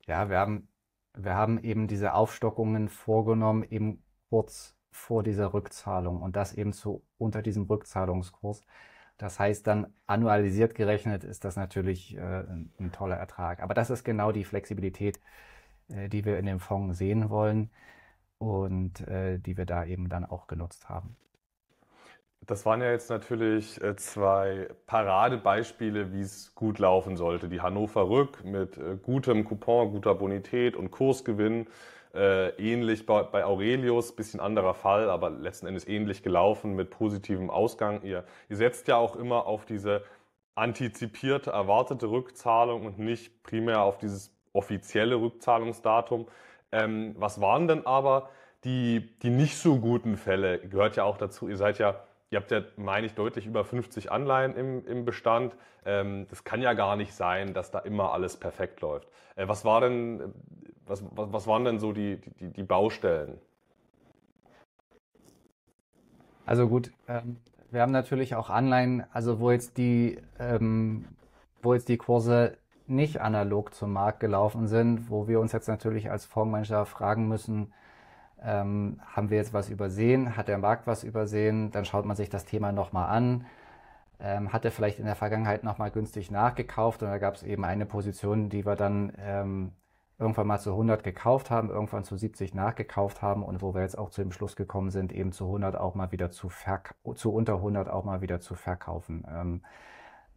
Ja, 0.07 0.29
wir 0.31 0.39
haben, 0.39 0.69
wir 1.15 1.35
haben 1.35 1.63
eben 1.63 1.89
diese 1.89 2.15
Aufstockungen 2.15 2.89
vorgenommen, 2.89 3.65
eben 3.65 4.03
kurz 4.31 4.77
vor 4.91 5.23
dieser 5.23 5.55
Rückzahlung 5.55 6.21
und 6.23 6.37
das 6.37 6.55
eben 6.55 6.73
so 6.73 7.03
unter 7.19 7.43
diesem 7.43 7.65
Rückzahlungskurs. 7.65 8.63
Das 9.19 9.39
heißt, 9.39 9.67
dann 9.67 9.93
annualisiert 10.07 10.75
gerechnet 10.75 11.25
ist 11.25 11.45
das 11.45 11.57
natürlich 11.57 12.17
äh, 12.17 12.21
ein, 12.21 12.73
ein, 12.81 12.93
toller 12.93 13.17
Ertrag. 13.17 13.63
Aber 13.63 13.75
das 13.75 13.91
ist 13.91 14.05
genau 14.05 14.33
die 14.33 14.45
Flexibilität, 14.45 15.21
äh, 15.89 16.09
die 16.09 16.25
wir 16.25 16.39
in 16.39 16.47
dem 16.47 16.61
Fonds 16.61 16.99
sehen 16.99 17.31
wollen 17.31 17.71
und 18.39 19.01
äh, 19.09 19.39
die 19.39 19.57
wir 19.57 19.67
da 19.67 19.85
eben 19.85 20.09
dann 20.09 20.25
auch 20.25 20.47
genutzt 20.47 20.89
haben. 20.89 21.17
Das 22.45 22.67
waren 22.67 22.81
ja 22.81 22.91
jetzt 22.91 23.09
natürlich 23.09 23.81
äh, 23.83 23.95
zwei 23.95 24.69
Paradebeispiele, 24.87 26.13
wie 26.13 26.23
es 26.23 26.55
gut 26.57 26.81
laufen 26.81 27.17
sollte. 27.17 27.49
Die 27.49 27.61
Hannover 27.61 28.09
Rück 28.09 28.45
mit 28.45 28.79
äh, 28.79 28.97
gutem 29.01 29.45
Coupon, 29.45 29.93
guter 29.93 30.15
Bonität 30.17 30.75
und 30.75 30.91
Kursgewinn 30.91 31.69
äh, 32.15 32.49
ähnlich 32.57 33.07
bei, 33.07 33.45
Aurelius, 33.45 34.15
bisschen 34.15 34.41
anderer 34.41 34.75
Fall, 34.75 35.09
aber 35.09 35.31
letzten 35.31 35.67
Endes 35.67 35.87
ähnlich 35.87 36.23
gelaufen 36.23 36.75
mit 36.75 36.91
positivem 36.91 37.49
Ausgang. 37.49 38.03
Ihr, 38.03 38.25
ihr 38.49 38.57
setzt 38.57 38.89
ja 38.89 38.97
auch 38.97 39.17
immer 39.17 39.47
auf 39.47 39.65
diese 39.65 40.03
antizipierte, 40.55 41.51
erwartete 41.53 42.11
Rückzahlung 42.11 42.85
und 42.87 42.99
nicht 42.99 43.43
primär 43.45 43.83
auf 43.83 43.99
dieses 43.99 44.35
offizielle 44.53 45.15
Rückzahlungsdatum. 45.15 46.27
Ähm, 46.73 47.15
was 47.19 47.41
waren 47.41 47.69
denn 47.69 47.87
aber 47.87 48.31
die, 48.65 49.17
die 49.23 49.31
nicht 49.31 49.57
so 49.57 49.79
guten 49.79 50.17
Fälle 50.17 50.59
gehört 50.59 50.97
ja 50.97 51.05
auch 51.05 51.17
dazu. 51.17 51.49
Ihr 51.49 51.57
seid 51.57 51.79
ja, 51.79 52.05
ihr 52.33 52.39
habt 52.39 52.51
ja, 52.51 52.63
meine 52.77 53.07
ich, 53.07 53.15
deutlich 53.15 53.47
über 53.47 53.65
50 53.65 54.11
Anleihen 54.11 54.57
im, 54.57 54.87
im 54.87 55.05
Bestand. 55.05 55.55
Ähm, 55.85 56.27
das 56.31 56.45
kann 56.45 56.63
ja 56.63 56.73
gar 56.73 56.97
nicht 56.97 57.15
sein, 57.15 57.53
dass 57.53 57.71
da 57.71 57.79
immer 57.79 58.13
alles 58.13 58.39
perfekt 58.39 58.81
läuft. 58.81 59.07
Äh, 59.37 59.49
was 59.49 59.67
war 59.67 59.83
denn, 59.83 60.33
was, 60.87 61.05
was, 61.11 61.33
was 61.33 61.47
waren 61.47 61.65
denn 61.65 61.79
so 61.79 61.93
die, 61.93 62.17
die, 62.41 62.51
die 62.51 62.63
Baustellen? 62.63 63.39
Also 66.47 66.69
gut, 66.69 66.91
ähm, 67.07 67.37
wir 67.71 67.83
haben 67.83 67.93
natürlich 67.93 68.35
auch 68.35 68.49
Anleihen, 68.49 69.05
also 69.13 69.39
wo 69.39 69.51
jetzt 69.51 69.77
die, 69.77 70.19
ähm, 70.39 71.05
wo 71.61 71.75
jetzt 71.75 71.89
die 71.91 71.99
Kurse 71.99 72.57
nicht 72.87 73.21
analog 73.21 73.75
zum 73.75 73.93
Markt 73.93 74.21
gelaufen 74.21 74.67
sind, 74.69 75.11
wo 75.11 75.29
wir 75.29 75.39
uns 75.39 75.53
jetzt 75.53 75.69
natürlich 75.69 76.11
als 76.11 76.25
Fondsmanager 76.25 76.87
fragen 76.87 77.29
müssen, 77.29 77.73
ähm, 78.45 79.01
haben 79.07 79.31
wir 79.31 79.39
jetzt 79.39 79.53
was 79.53 79.69
übersehen? 79.69 80.37
Hat 80.37 80.49
der 80.49 80.59
Markt 80.59 80.87
was 80.87 81.05
übersehen? 81.05 81.71
Dann 81.71 81.85
schaut 81.85 82.05
man 82.05 82.17
sich 82.17 82.31
das 82.31 82.45
Thema 82.45 82.73
nochmal 82.73 83.09
an. 83.09 83.47
Ähm, 84.21 84.53
hat 84.53 84.65
er 84.65 84.71
vielleicht 84.71 84.99
in 84.99 85.07
der 85.07 85.17
Vergangenheit 85.17 85.65
nochmal 85.65 85.91
günstig 85.91 86.31
nachgekauft 86.31 87.03
und 87.03 87.09
da 87.09 87.19
gab 87.19 87.35
es 87.35 87.43
eben 87.43 87.65
eine 87.65 87.87
Position, 87.87 88.51
die 88.51 88.65
wir 88.65 88.77
dann 88.77 89.13
ähm, 89.19 89.73
irgendwann 90.19 90.47
mal 90.47 90.61
zu 90.61 90.71
100 90.71 91.03
gekauft 91.03 91.51
haben, 91.51 91.71
irgendwann 91.71 92.05
zu 92.05 92.17
70 92.17 92.55
nachgekauft 92.55 93.23
haben 93.23 93.43
und 93.43 93.63
wo 93.63 93.75
wir 93.75 93.83
jetzt 93.83 93.99
auch 93.99 94.11
zu 94.11 94.23
dem 94.23 94.31
Schluss 94.31 94.55
gekommen 94.55 94.91
sind, 94.91 95.13
eben 95.13 95.33
zu 95.33 95.47
100 95.47 95.77
auch 95.77 95.95
mal 95.97 96.13
wieder 96.13 96.31
zu, 96.31 96.51
zu 97.17 97.33
unter 97.33 97.55
100 97.55 97.89
auch 97.89 98.05
mal 98.05 98.21
wieder 98.21 98.41
zu 98.41 98.55
verkaufen. 98.55 99.27
Ähm, 99.29 99.63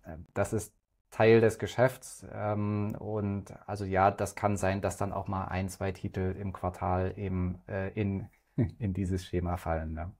äh, 0.05 0.17
das 0.33 0.53
ist 0.53 0.73
Teil 1.15 1.39
des 1.39 1.59
Geschäfts. 1.59 2.25
Ähm, 2.33 2.93
und 2.99 3.53
also 3.67 3.85
ja, 3.85 4.11
das 4.11 4.35
kann 4.35 4.57
sein, 4.57 4.81
dass 4.81 4.97
dann 4.97 5.13
auch 5.13 5.29
mal 5.29 5.45
ein, 5.45 5.69
zwei 5.69 5.93
Titel 5.93 6.35
im 6.37 6.51
Quartal 6.51 7.13
eben 7.15 7.61
äh, 7.69 7.89
in, 7.93 8.27
in 8.79 8.93
dieses 8.93 9.25
Schema 9.25 9.55
fallen. 9.55 9.93
Ne? 9.93 10.11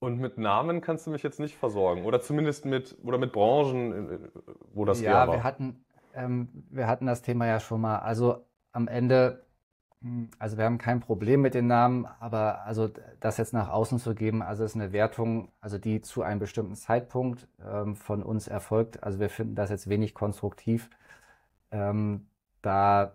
Und 0.00 0.18
mit 0.18 0.36
Namen 0.36 0.80
kannst 0.80 1.06
du 1.06 1.12
mich 1.12 1.22
jetzt 1.22 1.38
nicht 1.38 1.56
versorgen. 1.56 2.06
Oder 2.06 2.20
zumindest 2.20 2.64
mit, 2.64 2.96
oder 3.04 3.18
mit 3.18 3.32
Branchen, 3.32 4.10
äh, 4.10 4.18
wo 4.74 4.84
das 4.84 5.00
ja, 5.00 5.10
eher 5.10 5.14
war. 5.14 5.26
Ja, 5.28 5.32
wir 5.34 5.44
hatten, 5.44 5.84
ähm, 6.14 6.48
wir 6.70 6.88
hatten 6.88 7.06
das 7.06 7.22
Thema 7.22 7.46
ja 7.46 7.60
schon 7.60 7.80
mal. 7.80 7.98
Also 8.00 8.46
am 8.72 8.88
Ende 8.88 9.30
hm, 9.30 9.47
also 10.38 10.56
wir 10.56 10.64
haben 10.64 10.78
kein 10.78 11.00
Problem 11.00 11.40
mit 11.42 11.54
den 11.54 11.66
Namen, 11.66 12.06
aber 12.20 12.62
also 12.64 12.88
das 13.20 13.36
jetzt 13.36 13.52
nach 13.52 13.68
außen 13.68 13.98
zu 13.98 14.14
geben, 14.14 14.42
also 14.42 14.64
ist 14.64 14.76
eine 14.76 14.92
Wertung, 14.92 15.50
also 15.60 15.78
die 15.78 16.00
zu 16.00 16.22
einem 16.22 16.38
bestimmten 16.38 16.76
Zeitpunkt 16.76 17.48
ähm, 17.64 17.96
von 17.96 18.22
uns 18.22 18.46
erfolgt. 18.46 19.02
Also 19.02 19.18
wir 19.18 19.28
finden 19.28 19.56
das 19.56 19.70
jetzt 19.70 19.88
wenig 19.88 20.14
konstruktiv, 20.14 20.88
ähm, 21.72 22.28
da 22.62 23.14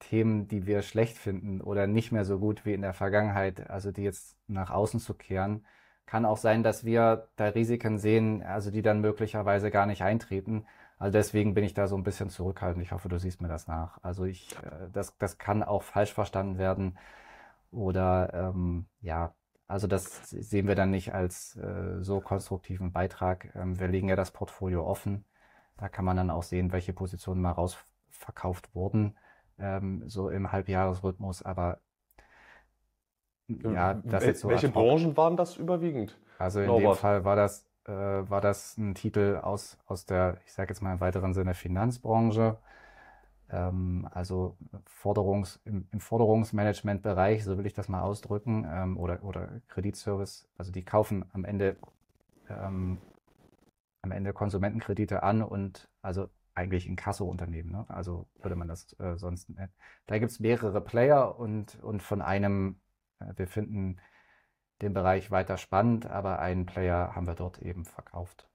Themen, 0.00 0.48
die 0.48 0.66
wir 0.66 0.82
schlecht 0.82 1.18
finden 1.18 1.60
oder 1.60 1.86
nicht 1.86 2.12
mehr 2.12 2.24
so 2.24 2.38
gut 2.38 2.64
wie 2.64 2.74
in 2.74 2.82
der 2.82 2.94
Vergangenheit, 2.94 3.70
also 3.70 3.92
die 3.92 4.02
jetzt 4.02 4.36
nach 4.48 4.70
außen 4.70 5.00
zu 5.00 5.14
kehren. 5.14 5.64
Kann 6.06 6.24
auch 6.24 6.36
sein, 6.36 6.62
dass 6.62 6.84
wir 6.84 7.28
da 7.36 7.46
Risiken 7.46 7.98
sehen, 7.98 8.42
also 8.42 8.70
die 8.70 8.82
dann 8.82 9.00
möglicherweise 9.00 9.70
gar 9.70 9.86
nicht 9.86 10.02
eintreten. 10.02 10.66
Also 10.98 11.12
deswegen 11.12 11.54
bin 11.54 11.64
ich 11.64 11.74
da 11.74 11.86
so 11.86 11.96
ein 11.96 12.04
bisschen 12.04 12.30
zurückhaltend. 12.30 12.84
Ich 12.84 12.92
hoffe, 12.92 13.08
du 13.08 13.18
siehst 13.18 13.40
mir 13.40 13.48
das 13.48 13.66
nach. 13.66 13.98
Also 14.02 14.24
ich, 14.24 14.54
äh, 14.62 14.88
das, 14.92 15.16
das 15.18 15.38
kann 15.38 15.62
auch 15.62 15.82
falsch 15.82 16.12
verstanden 16.12 16.58
werden. 16.58 16.98
Oder 17.70 18.32
ähm, 18.32 18.86
ja, 19.00 19.34
also 19.66 19.86
das 19.86 20.28
sehen 20.28 20.68
wir 20.68 20.74
dann 20.74 20.90
nicht 20.90 21.14
als 21.14 21.56
äh, 21.56 22.02
so 22.02 22.20
konstruktiven 22.20 22.92
Beitrag. 22.92 23.54
Ähm, 23.54 23.78
wir 23.78 23.88
legen 23.88 24.08
ja 24.08 24.16
das 24.16 24.30
Portfolio 24.30 24.86
offen. 24.86 25.24
Da 25.76 25.88
kann 25.88 26.04
man 26.04 26.16
dann 26.16 26.30
auch 26.30 26.44
sehen, 26.44 26.72
welche 26.72 26.92
Positionen 26.92 27.40
mal 27.40 27.50
rausverkauft 27.50 28.74
wurden, 28.74 29.16
ähm, 29.58 30.08
so 30.08 30.28
im 30.28 30.52
Halbjahresrhythmus. 30.52 31.42
Aber 31.42 31.80
ja, 33.48 33.94
das 33.94 34.22
Wel 34.22 34.34
so 34.34 34.48
Welche 34.48 34.68
Branchen 34.68 35.16
waren 35.16 35.36
das 35.36 35.56
überwiegend? 35.56 36.16
Also 36.38 36.60
in 36.60 36.66
Norbert. 36.66 36.96
dem 36.96 37.00
Fall 37.00 37.24
war 37.24 37.36
das 37.36 37.66
äh, 37.86 37.92
war 37.92 38.40
das 38.40 38.76
ein 38.78 38.94
Titel 38.94 39.40
aus, 39.42 39.78
aus 39.86 40.06
der, 40.06 40.38
ich 40.46 40.52
sage 40.52 40.70
jetzt 40.70 40.80
mal 40.80 40.92
im 40.92 41.00
weiteren 41.00 41.34
Sinne, 41.34 41.54
Finanzbranche. 41.54 42.58
Ähm, 43.50 44.08
also 44.10 44.56
Forderungs, 44.84 45.60
im, 45.64 45.86
im 45.92 46.00
Forderungsmanagementbereich, 46.00 47.44
so 47.44 47.58
will 47.58 47.66
ich 47.66 47.74
das 47.74 47.88
mal 47.88 48.02
ausdrücken, 48.02 48.66
ähm, 48.68 48.96
oder, 48.96 49.22
oder 49.22 49.60
Kreditservice. 49.68 50.48
Also 50.58 50.72
die 50.72 50.84
kaufen 50.84 51.24
am 51.32 51.44
Ende, 51.44 51.76
ähm, 52.48 52.98
am 54.02 54.12
Ende 54.12 54.32
Konsumentenkredite 54.32 55.22
an 55.22 55.42
und 55.42 55.88
also 56.02 56.28
eigentlich 56.54 56.86
in 56.86 56.96
Kassounternehmen, 56.96 57.72
ne? 57.72 57.84
also 57.88 58.28
würde 58.40 58.54
man 58.56 58.68
das 58.68 58.98
äh, 59.00 59.16
sonst 59.16 59.50
nennen. 59.50 59.72
Da 60.06 60.18
gibt 60.18 60.30
es 60.30 60.40
mehrere 60.40 60.80
Player 60.80 61.38
und, 61.38 61.82
und 61.82 62.02
von 62.02 62.22
einem, 62.22 62.76
äh, 63.18 63.32
wir 63.36 63.48
finden 63.48 63.98
den 64.84 64.94
Bereich 64.94 65.30
weiter 65.30 65.56
spannend, 65.56 66.08
aber 66.08 66.38
einen 66.38 66.66
Player 66.66 67.14
haben 67.14 67.26
wir 67.26 67.34
dort 67.34 67.58
eben 67.60 67.84
verkauft. 67.84 68.46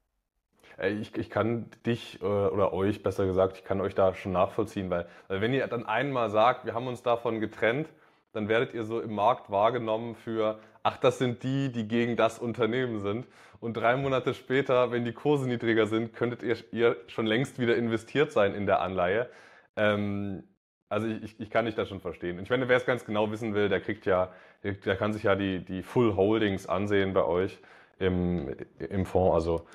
Ich, 0.81 1.17
ich 1.17 1.29
kann 1.29 1.69
dich 1.85 2.21
äh, 2.21 2.25
oder 2.25 2.71
euch, 2.71 3.03
besser 3.03 3.25
gesagt, 3.25 3.57
ich 3.57 3.65
kann 3.65 3.81
euch 3.81 3.95
da 3.95 4.13
schon 4.13 4.31
nachvollziehen, 4.31 4.89
weil, 4.89 5.07
weil 5.27 5.41
wenn 5.41 5.53
ihr 5.53 5.67
dann 5.67 5.85
einmal 5.85 6.29
sagt, 6.29 6.65
wir 6.65 6.73
haben 6.73 6.87
uns 6.87 7.03
davon 7.03 7.41
getrennt, 7.41 7.89
dann 8.31 8.47
werdet 8.47 8.73
ihr 8.73 8.85
so 8.85 9.01
im 9.01 9.13
Markt 9.13 9.49
wahrgenommen 9.49 10.15
für, 10.15 10.59
ach, 10.83 10.97
das 10.97 11.17
sind 11.17 11.43
die, 11.43 11.71
die 11.71 11.87
gegen 11.87 12.15
das 12.15 12.39
Unternehmen 12.39 12.99
sind. 12.99 13.27
Und 13.59 13.75
drei 13.75 13.97
Monate 13.97 14.33
später, 14.33 14.91
wenn 14.91 15.03
die 15.03 15.11
Kurse 15.11 15.47
niedriger 15.47 15.87
sind, 15.87 16.13
könntet 16.13 16.43
ihr, 16.43 16.55
ihr 16.71 16.95
schon 17.07 17.25
längst 17.25 17.59
wieder 17.59 17.75
investiert 17.75 18.31
sein 18.31 18.53
in 18.53 18.65
der 18.65 18.79
Anleihe. 18.79 19.29
Ähm, 19.75 20.43
also 20.89 21.07
ich, 21.07 21.39
ich 21.39 21.49
kann 21.51 21.65
dich 21.65 21.75
da 21.75 21.85
schon 21.85 22.01
verstehen. 22.01 22.39
Ich 22.39 22.49
meine, 22.49 22.67
wer 22.67 22.77
es 22.77 22.85
ganz 22.85 23.05
genau 23.05 23.31
wissen 23.31 23.53
will, 23.53 23.69
der 23.69 23.79
kriegt 23.79 24.05
ja, 24.07 24.33
der 24.63 24.95
kann 24.95 25.13
sich 25.13 25.23
ja 25.23 25.35
die, 25.35 25.63
die 25.63 25.83
Full 25.83 26.15
Holdings 26.15 26.67
ansehen 26.67 27.13
bei 27.13 27.23
euch 27.23 27.59
im, 27.99 28.55
im 28.79 29.05
Fonds. 29.05 29.35
Also 29.35 29.67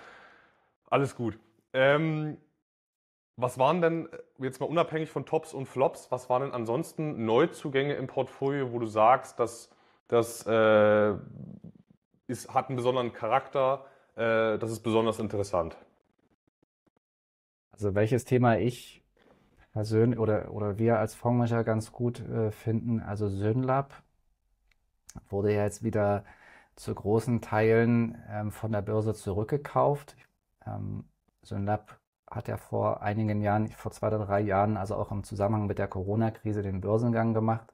alles 0.91 1.15
gut. 1.15 1.39
Ähm, 1.73 2.37
was 3.37 3.59
waren 3.59 3.81
denn, 3.81 4.09
jetzt 4.39 4.61
mal 4.61 4.67
unabhängig 4.67 5.11
von 5.11 5.25
Tops 5.25 5.55
und 5.55 5.67
Flops, 5.67 6.11
was 6.11 6.29
waren 6.31 6.43
denn 6.43 6.53
ansonsten 6.53 7.25
Neuzugänge 7.25 7.95
im 7.95 8.07
Portfolio, 8.07 8.73
wo 8.73 8.79
du 8.79 8.87
sagst, 8.87 9.39
dass 9.39 9.71
das 10.09 10.47
äh, 10.47 11.15
hat 12.49 12.69
einen 12.69 12.77
besonderen 12.77 13.13
Charakter, 13.13 13.87
äh, 14.17 14.59
das 14.59 14.71
ist 14.71 14.81
besonders 14.81 15.19
interessant? 15.19 15.77
Also 17.71 17.95
welches 17.95 18.25
Thema 18.25 18.57
ich 18.57 19.04
persönlich 19.75 20.19
oder, 20.19 20.53
oder 20.53 20.79
wir 20.79 20.99
als 20.99 21.15
Fondsmanager 21.15 21.65
ganz 21.65 21.93
gut 21.93 22.21
äh, 22.21 22.51
finden. 22.53 23.01
Also 23.01 23.29
Synlab 23.29 24.03
wurde 25.29 25.53
ja 25.55 25.65
jetzt 25.65 25.83
wieder 25.83 26.25
zu 26.77 26.95
großen 26.95 27.41
Teilen 27.41 28.17
ähm, 28.31 28.51
von 28.53 28.73
der 28.73 28.83
Börse 28.83 29.15
zurückgekauft. 29.15 30.17
Ähm, 30.67 31.05
Synlab 31.43 32.01
hat 32.31 32.49
ja 32.49 32.57
vor 32.57 33.03
einigen 33.03 33.43
Jahren, 33.43 33.69
vor 33.69 33.93
zwei 33.93 34.09
oder 34.09 34.19
drei 34.25 34.41
Jahren, 34.41 34.77
also 34.77 34.97
auch 34.97 35.13
im 35.13 35.25
Zusammenhang 35.25 35.67
mit 35.67 35.79
der 35.79 35.89
Corona-Krise, 35.89 36.63
den 36.63 36.81
Börsengang 36.81 37.35
gemacht. 37.35 37.73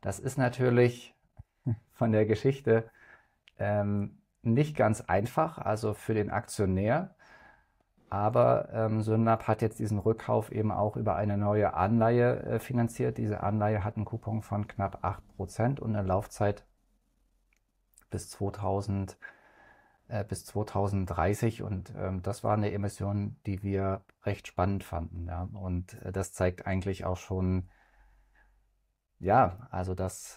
Das 0.00 0.18
ist 0.20 0.38
natürlich 0.38 1.14
von 1.92 2.12
der 2.12 2.26
Geschichte 2.26 2.90
ähm, 3.58 4.18
nicht 4.42 4.76
ganz 4.76 5.02
einfach, 5.02 5.58
also 5.58 5.94
für 5.94 6.14
den 6.14 6.30
Aktionär. 6.30 7.14
Aber 8.10 8.68
ähm, 8.72 9.02
Synlab 9.02 9.46
hat 9.46 9.62
jetzt 9.62 9.78
diesen 9.78 9.98
Rückkauf 9.98 10.50
eben 10.50 10.72
auch 10.72 10.96
über 10.96 11.14
eine 11.14 11.38
neue 11.38 11.74
Anleihe 11.74 12.42
äh, 12.42 12.58
finanziert. 12.58 13.18
Diese 13.18 13.40
Anleihe 13.42 13.84
hat 13.84 13.96
einen 13.96 14.04
Coupon 14.04 14.42
von 14.42 14.66
knapp 14.66 15.04
8% 15.04 15.78
und 15.78 15.94
eine 15.94 16.06
Laufzeit 16.06 16.66
bis 18.10 18.28
2000 18.30 19.16
äh, 20.08 20.24
bis 20.24 20.44
2030 20.44 21.62
und 21.62 21.94
ähm, 21.96 22.20
das 22.22 22.42
war 22.42 22.54
eine 22.54 22.72
Emission, 22.72 23.36
die 23.46 23.62
wir 23.62 24.04
recht 24.24 24.48
spannend 24.48 24.82
fanden. 24.82 25.28
Ja. 25.28 25.48
Und 25.52 25.94
äh, 26.02 26.10
das 26.10 26.32
zeigt 26.32 26.66
eigentlich 26.66 27.04
auch 27.04 27.16
schon, 27.16 27.70
ja, 29.20 29.68
also 29.70 29.94
das, 29.94 30.36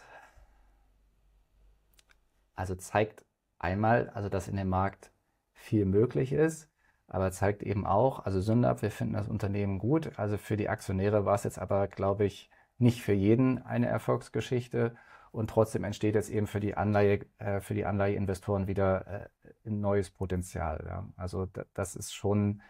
also 2.54 2.76
zeigt 2.76 3.26
einmal, 3.58 4.10
also 4.12 4.30
dass 4.30 4.48
in 4.48 4.58
dem 4.58 4.70
Markt 4.70 5.12
viel 5.54 5.86
möglich 5.86 6.34
ist 6.34 6.70
aber 7.14 7.32
zeigt 7.32 7.62
eben 7.62 7.86
auch, 7.86 8.26
also 8.26 8.42
Sündab, 8.42 8.82
wir 8.82 8.90
finden 8.90 9.14
das 9.14 9.28
Unternehmen 9.28 9.78
gut. 9.78 10.18
Also 10.18 10.40
für 10.40 10.58
die 10.58 10.68
Aktionäre 10.68 11.26
war 11.26 11.36
es 11.36 11.44
jetzt 11.44 11.60
aber, 11.60 11.88
glaube 11.88 12.26
ich, 12.26 12.50
nicht 12.80 13.04
für 13.04 13.14
jeden 13.14 13.62
eine 13.62 13.86
Erfolgsgeschichte. 13.86 14.96
Und 15.32 15.52
trotzdem 15.52 15.84
entsteht 15.84 16.16
jetzt 16.16 16.32
eben 16.32 16.48
für 16.48 16.60
die 16.60 16.76
Anleihe, 16.76 17.20
äh, 17.38 17.62
für 17.62 17.76
die 17.76 17.86
Anleiheinvestoren 17.86 18.66
wieder 18.68 19.06
äh, 19.06 19.30
ein 19.70 19.80
neues 19.80 20.10
Potenzial. 20.10 21.06
Also 21.16 21.48
das 21.76 21.96
ist 21.96 22.16
schon, 22.16 22.64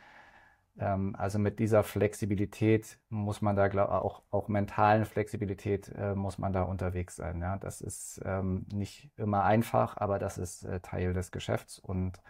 ähm, 0.77 1.15
also 1.17 1.39
mit 1.39 1.59
dieser 1.59 1.83
Flexibilität 1.83 2.99
muss 3.07 3.41
man 3.41 3.55
da 3.55 3.69
glaub, 3.69 3.89
auch, 3.91 4.23
auch 4.29 4.49
mentalen 4.49 5.05
Flexibilität 5.05 5.89
äh, 5.97 6.15
muss 6.15 6.37
man 6.37 6.51
da 6.51 6.63
unterwegs 6.63 7.15
sein. 7.15 7.39
Das 7.61 7.79
ist 7.79 8.21
ähm, 8.25 8.65
nicht 8.73 9.09
immer 9.15 9.45
einfach, 9.45 9.95
aber 9.95 10.19
das 10.19 10.37
ist 10.37 10.67
Teil 10.81 11.13
des 11.13 11.31
Geschäfts 11.31 11.79
und 11.79 12.21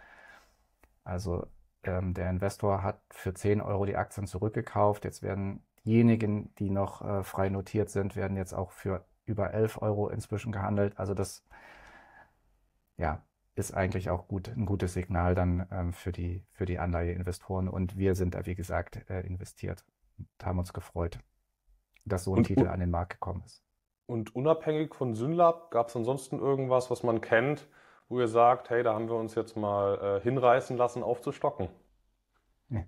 also 1.02 1.48
ähm, 1.86 2.14
der 2.14 2.30
Investor 2.30 2.82
hat 2.82 3.00
für 3.10 3.34
10 3.34 3.60
Euro 3.60 3.84
die 3.86 3.96
Aktien 3.96 4.26
zurückgekauft. 4.26 5.04
Jetzt 5.04 5.22
werden 5.22 5.62
diejenigen, 5.84 6.54
die 6.56 6.70
noch 6.70 7.02
äh, 7.02 7.22
frei 7.24 7.48
notiert 7.48 7.90
sind, 7.90 8.16
werden 8.16 8.36
jetzt 8.36 8.54
auch 8.54 8.70
für 8.72 9.04
über 9.26 9.52
11 9.54 9.80
Euro 9.82 10.08
inzwischen 10.08 10.52
gehandelt. 10.52 10.98
Also 10.98 11.14
das 11.14 11.44
ja, 12.96 13.22
ist 13.54 13.72
eigentlich 13.74 14.10
auch 14.10 14.28
gut, 14.28 14.48
ein 14.48 14.66
gutes 14.66 14.94
Signal 14.94 15.34
dann 15.34 15.66
ähm, 15.70 15.92
für 15.92 16.12
die, 16.12 16.44
für 16.52 16.66
die 16.66 16.78
Anleiheinvestoren. 16.78 17.68
Und 17.68 17.96
wir 17.96 18.14
sind 18.14 18.34
da, 18.34 18.46
wie 18.46 18.54
gesagt, 18.54 19.08
äh, 19.10 19.20
investiert 19.26 19.84
und 20.18 20.28
haben 20.44 20.58
uns 20.58 20.72
gefreut, 20.72 21.18
dass 22.04 22.24
so 22.24 22.34
ein 22.34 22.38
Und, 22.38 22.44
Titel 22.44 22.66
an 22.68 22.80
den 22.80 22.90
Markt 22.90 23.12
gekommen 23.14 23.42
ist. 23.44 23.62
und 24.06 24.34
unabhängig 24.34 24.94
von 24.94 25.14
Synlab, 25.14 25.70
gab 25.70 25.88
es 25.88 25.96
ansonsten 25.96 26.38
irgendwas, 26.38 26.90
was 26.90 27.02
man 27.02 27.20
kennt, 27.20 27.68
wo 28.14 28.20
ihr 28.20 28.28
sagt, 28.28 28.70
hey, 28.70 28.84
da 28.84 28.94
haben 28.94 29.08
wir 29.08 29.16
uns 29.16 29.34
jetzt 29.34 29.56
mal 29.56 30.18
äh, 30.18 30.20
hinreißen 30.22 30.76
lassen, 30.76 31.02
aufzustocken? 31.02 31.68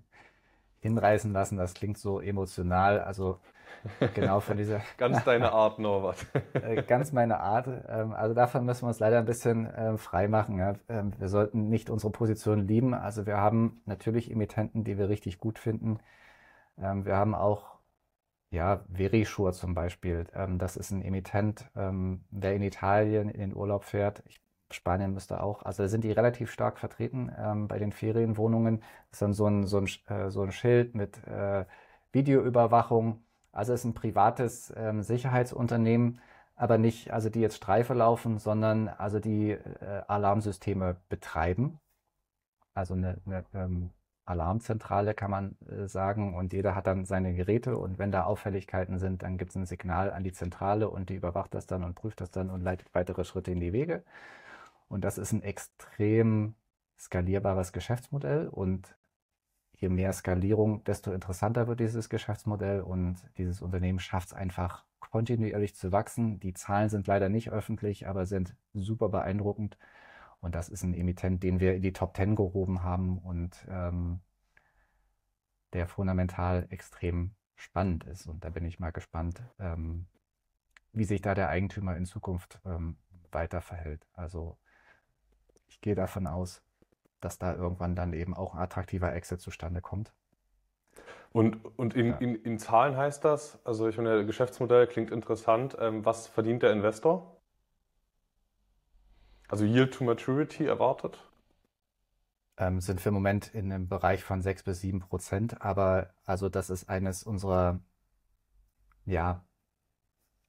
Hinreißen 0.79 1.33
lassen, 1.33 1.57
das 1.57 1.73
klingt 1.73 1.97
so 1.97 2.21
emotional. 2.21 3.01
Also 3.01 3.39
genau 4.15 4.39
von 4.39 4.55
dieser 4.55 4.81
Ganz 4.97 5.21
deine 5.25 5.51
Art, 5.51 5.79
Norbert. 5.79 6.25
äh, 6.53 6.81
ganz 6.81 7.11
meine 7.11 7.41
Art. 7.41 7.67
Ähm, 7.89 8.13
also 8.13 8.33
davon 8.33 8.63
müssen 8.63 8.83
wir 8.83 8.87
uns 8.87 8.99
leider 8.99 9.19
ein 9.19 9.25
bisschen 9.25 9.69
ähm, 9.75 9.97
frei 9.97 10.29
machen. 10.29 10.79
Ähm, 10.87 11.11
wir 11.17 11.27
sollten 11.27 11.67
nicht 11.67 11.89
unsere 11.89 12.11
Position 12.13 12.65
lieben. 12.65 12.93
Also 12.93 13.25
wir 13.25 13.35
haben 13.35 13.81
natürlich 13.85 14.31
Emittenten, 14.31 14.85
die 14.85 14.97
wir 14.97 15.09
richtig 15.09 15.39
gut 15.39 15.59
finden. 15.59 15.99
Wir 16.79 17.15
haben 17.15 17.33
auch 17.33 17.79
ja, 18.51 18.85
Verisure 18.87 19.51
zum 19.51 19.73
Beispiel. 19.73 20.25
Das 20.59 20.77
ist 20.77 20.91
ein 20.91 21.01
Emittent, 21.01 21.71
wer 21.73 22.55
in 22.55 22.61
Italien 22.61 23.29
in 23.29 23.39
den 23.39 23.55
Urlaub 23.55 23.83
fährt. 23.83 24.21
Ich, 24.27 24.39
Spanien 24.71 25.13
müsste 25.13 25.41
auch. 25.41 25.63
Also 25.63 25.83
da 25.83 25.89
sind 25.89 26.03
die 26.03 26.11
relativ 26.11 26.51
stark 26.51 26.79
vertreten 26.79 27.31
ähm, 27.37 27.67
bei 27.67 27.79
den 27.79 27.91
Ferienwohnungen. 27.91 28.81
Das 29.09 29.17
ist 29.17 29.21
dann 29.21 29.33
so 29.33 29.47
ein, 29.47 29.65
so 29.65 29.77
ein, 29.79 29.87
äh, 30.07 30.29
so 30.29 30.41
ein 30.43 30.51
Schild 30.51 30.95
mit 30.95 31.25
äh, 31.27 31.65
Videoüberwachung. 32.11 33.23
Also 33.51 33.73
es 33.73 33.81
ist 33.81 33.85
ein 33.85 33.93
privates 33.93 34.73
ähm, 34.75 35.01
Sicherheitsunternehmen, 35.03 36.19
aber 36.55 36.77
nicht, 36.77 37.11
also 37.11 37.29
die 37.29 37.41
jetzt 37.41 37.57
Streife 37.57 37.93
laufen, 37.93 38.39
sondern 38.39 38.87
also 38.89 39.19
die 39.19 39.51
äh, 39.51 40.03
Alarmsysteme 40.07 40.97
betreiben. 41.09 41.79
Also 42.73 42.93
eine, 42.93 43.19
eine 43.25 43.45
ähm, 43.53 43.91
Alarmzentrale 44.27 45.13
kann 45.13 45.31
man 45.31 45.57
äh, 45.69 45.87
sagen 45.87 46.35
und 46.35 46.53
jeder 46.53 46.75
hat 46.75 46.85
dann 46.87 47.05
seine 47.05 47.33
Geräte 47.33 47.77
und 47.77 47.97
wenn 47.97 48.11
da 48.11 48.25
Auffälligkeiten 48.25 48.99
sind, 48.99 49.23
dann 49.23 49.37
gibt 49.37 49.51
es 49.51 49.55
ein 49.55 49.65
Signal 49.65 50.11
an 50.11 50.23
die 50.23 50.33
Zentrale 50.33 50.89
und 50.89 51.09
die 51.09 51.15
überwacht 51.15 51.53
das 51.53 51.65
dann 51.65 51.83
und 51.83 51.95
prüft 51.95 52.19
das 52.21 52.29
dann 52.31 52.49
und 52.49 52.61
leitet 52.61 52.93
weitere 52.93 53.23
Schritte 53.23 53.51
in 53.51 53.61
die 53.61 53.73
Wege. 53.73 54.03
Und 54.87 55.03
das 55.03 55.17
ist 55.17 55.31
ein 55.31 55.43
extrem 55.43 56.55
skalierbares 56.97 57.71
Geschäftsmodell 57.71 58.47
und 58.47 58.97
je 59.73 59.89
mehr 59.89 60.11
Skalierung, 60.13 60.83
desto 60.85 61.11
interessanter 61.11 61.67
wird 61.67 61.79
dieses 61.79 62.09
Geschäftsmodell 62.09 62.81
und 62.81 63.17
dieses 63.37 63.61
Unternehmen 63.61 63.99
schafft 63.99 64.29
es 64.29 64.33
einfach 64.33 64.85
kontinuierlich 64.99 65.75
zu 65.75 65.91
wachsen. 65.91 66.39
Die 66.39 66.53
Zahlen 66.53 66.89
sind 66.89 67.07
leider 67.07 67.29
nicht 67.29 67.51
öffentlich, 67.51 68.07
aber 68.07 68.25
sind 68.25 68.55
super 68.73 69.09
beeindruckend. 69.09 69.77
Und 70.39 70.55
das 70.55 70.69
ist 70.69 70.83
ein 70.83 70.93
Emittent, 70.93 71.43
den 71.43 71.59
wir 71.59 71.75
in 71.75 71.81
die 71.81 71.93
Top 71.93 72.15
10 72.15 72.35
gehoben 72.35 72.83
haben 72.83 73.17
und 73.19 73.67
ähm, 73.69 74.21
der 75.73 75.87
fundamental 75.87 76.67
extrem 76.69 77.35
spannend 77.55 78.03
ist. 78.05 78.27
Und 78.27 78.43
da 78.43 78.49
bin 78.49 78.65
ich 78.65 78.79
mal 78.79 78.91
gespannt, 78.91 79.41
ähm, 79.59 80.07
wie 80.93 81.05
sich 81.05 81.21
da 81.21 81.33
der 81.33 81.49
Eigentümer 81.49 81.95
in 81.97 82.05
Zukunft 82.05 82.59
ähm, 82.65 82.97
weiter 83.31 83.61
verhält. 83.61 84.07
Also 84.13 84.57
ich 85.67 85.81
gehe 85.81 85.95
davon 85.95 86.27
aus, 86.27 86.61
dass 87.21 87.37
da 87.39 87.55
irgendwann 87.55 87.95
dann 87.95 88.13
eben 88.13 88.33
auch 88.35 88.53
ein 88.53 88.59
attraktiver 88.59 89.13
Exit 89.13 89.41
zustande 89.41 89.81
kommt. 89.81 90.13
Und, 91.31 91.63
und 91.77 91.93
in, 91.95 92.07
Ja. 92.07 92.17
in, 92.17 92.35
in 92.35 92.57
Zahlen 92.59 92.95
heißt 92.97 93.23
das, 93.23 93.59
also 93.65 93.87
ich 93.87 93.95
finde, 93.95 94.25
Geschäftsmodell 94.25 94.87
klingt 94.87 95.11
interessant. 95.11 95.77
Ähm, 95.79 96.05
was 96.05 96.27
verdient 96.27 96.63
der 96.63 96.71
Investor? 96.71 97.37
Also 99.49 99.65
Yield 99.65 99.93
to 99.93 100.03
Maturity 100.03 100.65
erwartet? 100.65 101.19
Ähm, 102.57 102.81
sind 102.81 103.03
wir 103.03 103.09
im 103.09 103.13
Moment 103.15 103.53
in 103.53 103.71
einem 103.71 103.87
Bereich 103.87 104.23
von 104.23 104.41
6 104.41 104.63
bis 104.63 104.81
7 104.81 104.99
Prozent, 104.99 105.61
aber 105.61 106.13
also 106.25 106.49
das 106.49 106.69
ist 106.69 106.89
eines 106.89 107.23
unserer, 107.23 107.79
ja, 109.05 109.45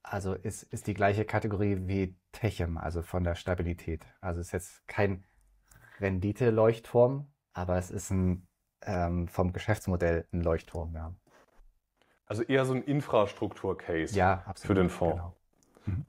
also 0.02 0.34
ist, 0.34 0.62
ist 0.64 0.86
die 0.86 0.94
gleiche 0.94 1.24
Kategorie 1.24 1.78
wie 1.86 2.16
Techem, 2.32 2.78
also 2.78 3.02
von 3.02 3.24
der 3.24 3.34
Stabilität. 3.34 4.06
Also 4.20 4.40
ist 4.40 4.52
jetzt 4.52 4.86
kein 4.88 5.24
Rendite-Leuchtturm, 6.00 7.26
aber 7.52 7.76
es 7.76 7.90
ist 7.90 8.10
ein 8.10 8.46
ähm, 8.82 9.28
vom 9.28 9.52
Geschäftsmodell 9.52 10.26
ein 10.32 10.42
Leuchtturm, 10.42 10.94
ja. 10.94 11.12
Also 12.26 12.42
eher 12.42 12.64
so 12.64 12.74
ein 12.74 12.82
Infrastruktur-Case 12.82 14.14
Ja, 14.16 14.44
für 14.54 14.74
den 14.74 14.90
Fonds. 14.90 15.16
genau. 15.16 15.34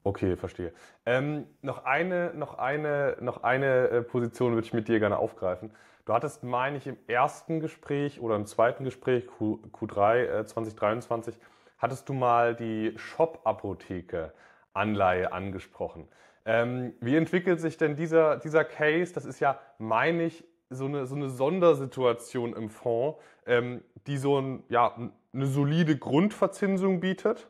Okay, 0.02 0.36
verstehe. 0.36 0.74
Ähm, 1.06 1.46
noch 1.62 1.84
eine, 1.84 2.34
noch 2.34 2.58
eine, 2.58 3.16
noch 3.20 3.42
eine 3.42 3.88
äh, 3.88 4.02
Position 4.02 4.52
würde 4.52 4.66
ich 4.66 4.74
mit 4.74 4.88
dir 4.88 5.00
gerne 5.00 5.16
aufgreifen. 5.16 5.72
Du 6.04 6.12
hattest, 6.12 6.42
meine 6.42 6.76
ich, 6.76 6.86
im 6.86 6.98
ersten 7.06 7.60
Gespräch 7.60 8.20
oder 8.20 8.36
im 8.36 8.44
zweiten 8.44 8.84
Gespräch, 8.84 9.26
Q, 9.26 9.60
Q3 9.72 10.40
äh, 10.40 10.46
2023, 10.46 11.34
hattest 11.80 12.08
du 12.08 12.12
mal 12.12 12.54
die 12.54 12.94
Shop-Apotheke-Anleihe 12.96 15.32
angesprochen. 15.32 16.06
Ähm, 16.44 16.92
wie 17.00 17.16
entwickelt 17.16 17.60
sich 17.60 17.76
denn 17.76 17.96
dieser, 17.96 18.36
dieser 18.36 18.62
Case? 18.64 19.12
Das 19.12 19.24
ist 19.24 19.40
ja, 19.40 19.58
meine 19.78 20.22
ich, 20.24 20.44
so 20.68 20.84
eine, 20.86 21.06
so 21.06 21.16
eine 21.16 21.28
Sondersituation 21.28 22.54
im 22.54 22.70
Fonds, 22.70 23.18
ähm, 23.46 23.82
die 24.06 24.16
so 24.16 24.40
ein, 24.40 24.62
ja, 24.68 24.94
eine 25.32 25.46
solide 25.46 25.98
Grundverzinsung 25.98 27.00
bietet 27.00 27.48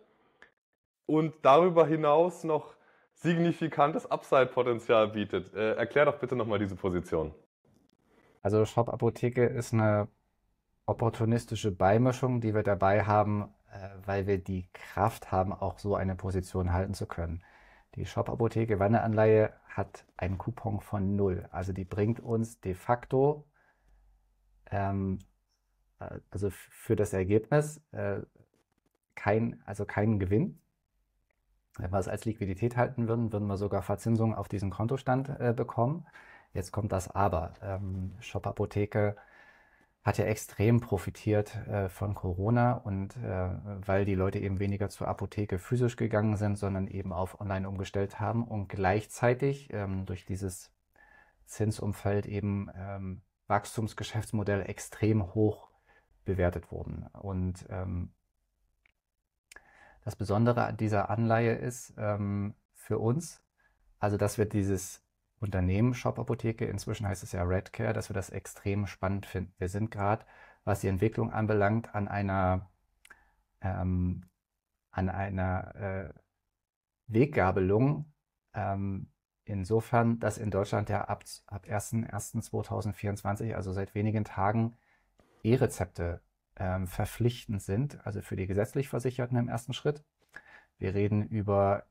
und 1.06 1.34
darüber 1.42 1.86
hinaus 1.86 2.44
noch 2.44 2.74
signifikantes 3.14 4.10
Upside-Potenzial 4.10 5.08
bietet. 5.08 5.52
Äh, 5.54 5.74
erklär 5.74 6.06
doch 6.06 6.18
bitte 6.18 6.36
nochmal 6.36 6.58
diese 6.58 6.76
Position. 6.76 7.34
Also 8.42 8.64
Shop 8.64 8.88
Apotheke 8.88 9.44
ist 9.44 9.74
eine 9.74 10.08
opportunistische 10.86 11.70
Beimischung, 11.70 12.40
die 12.40 12.54
wir 12.54 12.62
dabei 12.62 13.04
haben, 13.04 13.52
weil 14.04 14.26
wir 14.26 14.38
die 14.38 14.68
Kraft 14.72 15.32
haben, 15.32 15.52
auch 15.52 15.78
so 15.78 15.94
eine 15.94 16.14
Position 16.14 16.72
halten 16.72 16.94
zu 16.94 17.06
können. 17.06 17.42
Die 17.94 18.06
Shop 18.06 18.28
Apotheke 18.28 18.78
Wandeanleihe 18.78 19.52
hat 19.68 20.04
einen 20.16 20.38
Coupon 20.38 20.80
von 20.80 21.16
null. 21.16 21.48
Also 21.50 21.72
die 21.72 21.84
bringt 21.84 22.20
uns 22.20 22.60
de 22.60 22.74
facto, 22.74 23.46
ähm, 24.70 25.18
äh, 26.00 26.20
also 26.30 26.50
für 26.50 26.96
das 26.96 27.12
Ergebnis, 27.12 27.82
äh, 27.92 28.20
kein, 29.14 29.62
also 29.66 29.84
keinen 29.84 30.18
Gewinn. 30.18 30.60
Wenn 31.78 31.92
wir 31.92 31.98
es 31.98 32.08
als 32.08 32.24
Liquidität 32.24 32.76
halten 32.76 33.08
würden, 33.08 33.32
würden 33.32 33.46
wir 33.46 33.56
sogar 33.56 33.82
Verzinsung 33.82 34.34
auf 34.34 34.48
diesen 34.48 34.70
Kontostand 34.70 35.28
äh, 35.40 35.52
bekommen. 35.54 36.06
Jetzt 36.52 36.72
kommt 36.72 36.92
das 36.92 37.08
Aber. 37.08 37.54
Ähm, 37.62 38.12
Shop 38.20 38.46
Apotheke 38.46 39.16
hat 40.02 40.16
ja 40.16 40.24
extrem 40.24 40.80
profitiert 40.80 41.54
äh, 41.66 41.88
von 41.88 42.14
Corona 42.14 42.72
und 42.72 43.16
äh, 43.16 43.50
weil 43.86 44.04
die 44.04 44.14
Leute 44.14 44.38
eben 44.38 44.58
weniger 44.58 44.88
zur 44.88 45.08
Apotheke 45.08 45.58
physisch 45.58 45.96
gegangen 45.96 46.36
sind, 46.36 46.56
sondern 46.56 46.86
eben 46.88 47.12
auf 47.12 47.40
online 47.40 47.68
umgestellt 47.68 48.18
haben 48.18 48.44
und 48.44 48.68
gleichzeitig 48.68 49.72
ähm, 49.72 50.06
durch 50.06 50.24
dieses 50.24 50.72
Zinsumfeld 51.44 52.26
eben 52.26 52.70
ähm, 52.74 53.22
Wachstumsgeschäftsmodell 53.48 54.62
extrem 54.62 55.34
hoch 55.34 55.68
bewertet 56.24 56.70
wurden. 56.70 57.06
Und 57.12 57.66
ähm, 57.68 58.12
das 60.04 60.16
Besondere 60.16 60.64
an 60.64 60.76
dieser 60.78 61.10
Anleihe 61.10 61.54
ist 61.54 61.92
ähm, 61.98 62.54
für 62.72 62.98
uns, 62.98 63.42
also 63.98 64.16
dass 64.16 64.38
wir 64.38 64.46
dieses 64.46 65.02
Unternehmen 65.40 65.94
Shop 65.94 66.18
Apotheke, 66.18 66.66
inzwischen 66.66 67.08
heißt 67.08 67.22
es 67.22 67.32
ja 67.32 67.42
Redcare, 67.42 67.94
dass 67.94 68.10
wir 68.10 68.14
das 68.14 68.30
extrem 68.30 68.86
spannend 68.86 69.26
finden. 69.26 69.54
Wir 69.58 69.68
sind 69.68 69.90
gerade, 69.90 70.24
was 70.64 70.80
die 70.80 70.88
Entwicklung 70.88 71.32
anbelangt, 71.32 71.94
an 71.94 72.08
einer, 72.08 72.70
ähm, 73.62 74.26
an 74.90 75.08
einer 75.08 75.74
äh, 75.74 76.12
Weggabelung. 77.06 78.12
Ähm, 78.52 79.10
insofern, 79.44 80.20
dass 80.20 80.36
in 80.36 80.50
Deutschland 80.50 80.90
ja 80.90 81.06
ab, 81.06 81.24
ab 81.46 81.66
1.1.2024, 81.66 83.54
also 83.54 83.72
seit 83.72 83.94
wenigen 83.94 84.24
Tagen, 84.24 84.76
E-Rezepte 85.42 86.20
ähm, 86.56 86.86
verpflichtend 86.86 87.62
sind, 87.62 88.04
also 88.06 88.20
für 88.20 88.36
die 88.36 88.46
gesetzlich 88.46 88.90
Versicherten 88.90 89.38
im 89.38 89.48
ersten 89.48 89.72
Schritt. 89.72 90.04
Wir 90.76 90.94
reden 90.94 91.26
über 91.26 91.84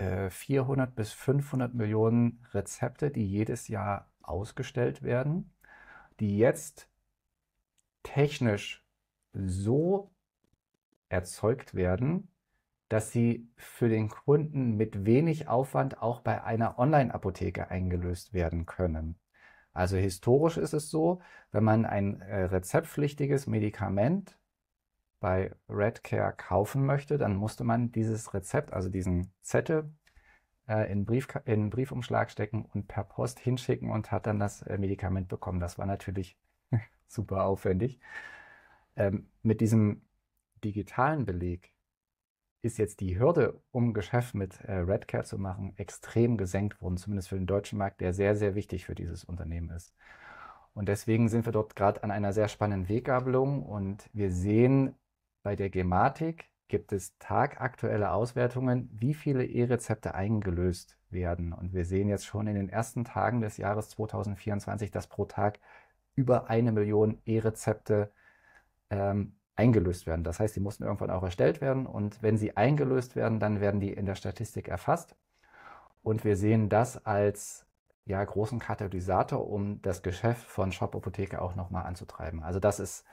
äh, 0.00 0.30
400 0.30 0.94
bis 0.94 1.12
500 1.12 1.74
Millionen 1.74 2.44
Rezepte, 2.52 3.10
die 3.10 3.26
jedes 3.26 3.68
Jahr 3.68 4.10
ausgestellt 4.22 5.02
werden, 5.02 5.52
die 6.20 6.38
jetzt 6.38 6.88
technisch 8.02 8.84
so 9.32 10.10
erzeugt 11.08 11.74
werden, 11.74 12.30
dass 12.88 13.12
sie 13.12 13.50
für 13.56 13.88
den 13.88 14.08
Kunden 14.08 14.76
mit 14.76 15.04
wenig 15.04 15.48
Aufwand 15.48 16.00
auch 16.02 16.20
bei 16.20 16.42
einer 16.42 16.78
Online-Apotheke 16.78 17.70
eingelöst 17.70 18.32
werden 18.32 18.66
können. 18.66 19.18
Also 19.72 19.96
historisch 19.96 20.56
ist 20.56 20.72
es 20.72 20.90
so, 20.90 21.20
wenn 21.52 21.64
man 21.64 21.84
ein 21.84 22.20
äh, 22.20 22.44
rezeptpflichtiges 22.44 23.46
Medikament 23.46 24.38
bei 25.20 25.54
Redcare 25.68 26.32
kaufen 26.36 26.86
möchte, 26.86 27.18
dann 27.18 27.36
musste 27.36 27.64
man 27.64 27.92
dieses 27.92 28.34
Rezept, 28.34 28.72
also 28.72 28.88
diesen 28.88 29.32
Zettel, 29.42 29.92
äh, 30.68 30.90
in, 30.92 31.04
Brief, 31.04 31.28
in 31.44 31.52
einen 31.54 31.70
Briefumschlag 31.70 32.30
stecken 32.30 32.64
und 32.72 32.86
per 32.86 33.04
Post 33.04 33.40
hinschicken 33.40 33.90
und 33.90 34.12
hat 34.12 34.26
dann 34.26 34.38
das 34.38 34.62
äh, 34.62 34.78
Medikament 34.78 35.28
bekommen. 35.28 35.60
Das 35.60 35.78
war 35.78 35.86
natürlich 35.86 36.38
super 37.08 37.44
aufwendig. 37.44 37.98
Ähm, 38.96 39.28
mit 39.42 39.60
diesem 39.60 40.02
digitalen 40.64 41.24
Beleg 41.24 41.72
ist 42.62 42.78
jetzt 42.78 43.00
die 43.00 43.18
Hürde, 43.18 43.60
um 43.70 43.94
Geschäft 43.94 44.34
mit 44.34 44.60
äh, 44.62 44.72
Redcare 44.72 45.24
zu 45.24 45.38
machen, 45.38 45.72
extrem 45.76 46.36
gesenkt 46.36 46.80
worden, 46.82 46.96
zumindest 46.96 47.28
für 47.28 47.36
den 47.36 47.46
deutschen 47.46 47.78
Markt, 47.78 48.00
der 48.00 48.12
sehr, 48.12 48.34
sehr 48.36 48.54
wichtig 48.54 48.84
für 48.84 48.94
dieses 48.94 49.24
Unternehmen 49.24 49.70
ist. 49.70 49.94
Und 50.74 50.88
deswegen 50.88 51.28
sind 51.28 51.46
wir 51.46 51.52
dort 51.52 51.76
gerade 51.76 52.02
an 52.04 52.10
einer 52.10 52.32
sehr 52.32 52.48
spannenden 52.48 52.88
Weggabelung 52.88 53.64
und 53.64 54.08
wir 54.12 54.30
sehen 54.30 54.94
bei 55.48 55.56
der 55.56 55.70
Gematik 55.70 56.50
gibt 56.68 56.92
es 56.92 57.16
tagaktuelle 57.20 58.10
Auswertungen, 58.10 58.90
wie 58.92 59.14
viele 59.14 59.46
E-Rezepte 59.46 60.14
eingelöst 60.14 60.98
werden. 61.08 61.54
Und 61.54 61.72
wir 61.72 61.86
sehen 61.86 62.10
jetzt 62.10 62.26
schon 62.26 62.46
in 62.48 62.54
den 62.54 62.68
ersten 62.68 63.06
Tagen 63.06 63.40
des 63.40 63.56
Jahres 63.56 63.88
2024, 63.88 64.90
dass 64.90 65.06
pro 65.06 65.24
Tag 65.24 65.58
über 66.14 66.50
eine 66.50 66.70
Million 66.70 67.22
E-Rezepte 67.24 68.12
ähm, 68.90 69.36
eingelöst 69.56 70.06
werden. 70.06 70.22
Das 70.22 70.38
heißt, 70.38 70.52
sie 70.52 70.60
mussten 70.60 70.84
irgendwann 70.84 71.10
auch 71.10 71.22
erstellt 71.22 71.62
werden 71.62 71.86
und 71.86 72.22
wenn 72.22 72.36
sie 72.36 72.54
eingelöst 72.58 73.16
werden, 73.16 73.40
dann 73.40 73.58
werden 73.62 73.80
die 73.80 73.94
in 73.94 74.04
der 74.04 74.16
Statistik 74.16 74.68
erfasst. 74.68 75.16
Und 76.02 76.24
wir 76.24 76.36
sehen 76.36 76.68
das 76.68 77.06
als 77.06 77.64
ja, 78.04 78.22
großen 78.22 78.58
Katalysator, 78.58 79.48
um 79.48 79.80
das 79.80 80.02
Geschäft 80.02 80.44
von 80.44 80.72
Shop 80.72 80.94
Apotheke 80.94 81.40
auch 81.40 81.54
nochmal 81.54 81.86
anzutreiben. 81.86 82.42
Also 82.42 82.60
das 82.60 82.80
ist 82.80 83.06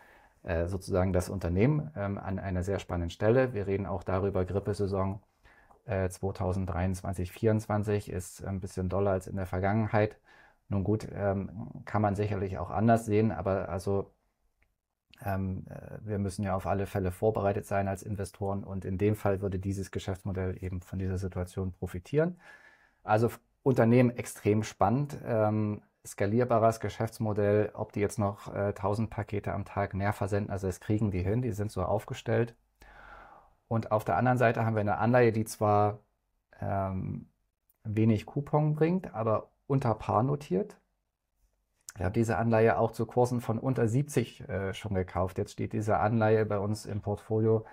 sozusagen 0.67 1.13
das 1.13 1.29
Unternehmen 1.29 1.91
ähm, 1.95 2.17
an 2.17 2.39
einer 2.39 2.63
sehr 2.63 2.79
spannenden 2.79 3.09
Stelle. 3.09 3.53
Wir 3.53 3.67
reden 3.67 3.85
auch 3.85 4.03
darüber, 4.03 4.45
Grippesaison 4.45 5.21
äh, 5.85 6.09
2023, 6.09 7.29
2024 7.29 8.09
ist 8.09 8.43
ein 8.43 8.59
bisschen 8.59 8.89
doller 8.89 9.11
als 9.11 9.27
in 9.27 9.35
der 9.35 9.45
Vergangenheit. 9.45 10.17
Nun 10.67 10.83
gut, 10.83 11.07
ähm, 11.13 11.69
kann 11.85 12.01
man 12.01 12.15
sicherlich 12.15 12.57
auch 12.57 12.71
anders 12.71 13.05
sehen, 13.05 13.31
aber 13.31 13.69
also 13.69 14.11
ähm, 15.23 15.65
äh, 15.69 15.97
wir 16.01 16.19
müssen 16.19 16.43
ja 16.43 16.55
auf 16.55 16.65
alle 16.67 16.85
Fälle 16.87 17.11
vorbereitet 17.11 17.65
sein 17.65 17.87
als 17.87 18.03
Investoren 18.03 18.63
und 18.63 18.85
in 18.85 18.97
dem 18.97 19.15
Fall 19.15 19.41
würde 19.41 19.59
dieses 19.59 19.91
Geschäftsmodell 19.91 20.57
eben 20.63 20.81
von 20.81 20.99
dieser 20.99 21.17
Situation 21.17 21.71
profitieren. 21.73 22.39
Also 23.03 23.29
Unternehmen 23.63 24.11
extrem 24.11 24.63
spannend, 24.63 25.17
skalierbares 26.05 26.79
Geschäftsmodell, 26.79 27.71
ob 27.73 27.91
die 27.93 27.99
jetzt 27.99 28.19
noch 28.19 28.53
äh, 28.53 28.69
1000 28.69 29.09
Pakete 29.09 29.53
am 29.53 29.65
Tag 29.65 29.93
mehr 29.93 30.13
versenden, 30.13 30.51
also 30.51 30.67
das 30.67 30.79
kriegen 30.79 31.11
die 31.11 31.23
hin, 31.23 31.41
die 31.41 31.51
sind 31.51 31.71
so 31.71 31.83
aufgestellt. 31.83 32.55
Und 33.67 33.91
auf 33.91 34.05
der 34.05 34.17
anderen 34.17 34.37
Seite 34.37 34.65
haben 34.65 34.75
wir 34.75 34.81
eine 34.81 34.97
Anleihe, 34.99 35.31
die 35.31 35.45
zwar 35.45 35.99
ähm, 36.61 37.29
wenig 37.83 38.25
Coupon 38.25 38.75
bringt, 38.75 39.13
aber 39.13 39.51
unter 39.67 39.95
Paar 39.95 40.23
notiert. 40.23 40.79
Ich 41.97 42.03
habe 42.03 42.13
diese 42.13 42.37
Anleihe 42.37 42.77
auch 42.77 42.91
zu 42.91 43.05
Kursen 43.05 43.41
von 43.41 43.57
unter 43.57 43.87
70 43.87 44.47
äh, 44.49 44.73
schon 44.73 44.93
gekauft. 44.93 45.37
Jetzt 45.37 45.53
steht 45.53 45.73
diese 45.73 45.97
Anleihe 45.97 46.45
bei 46.45 46.59
uns 46.59 46.85
im 46.85 47.01
Portfolio 47.01 47.65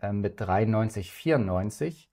äh, 0.00 0.12
mit 0.12 0.40
93,94 0.40 2.08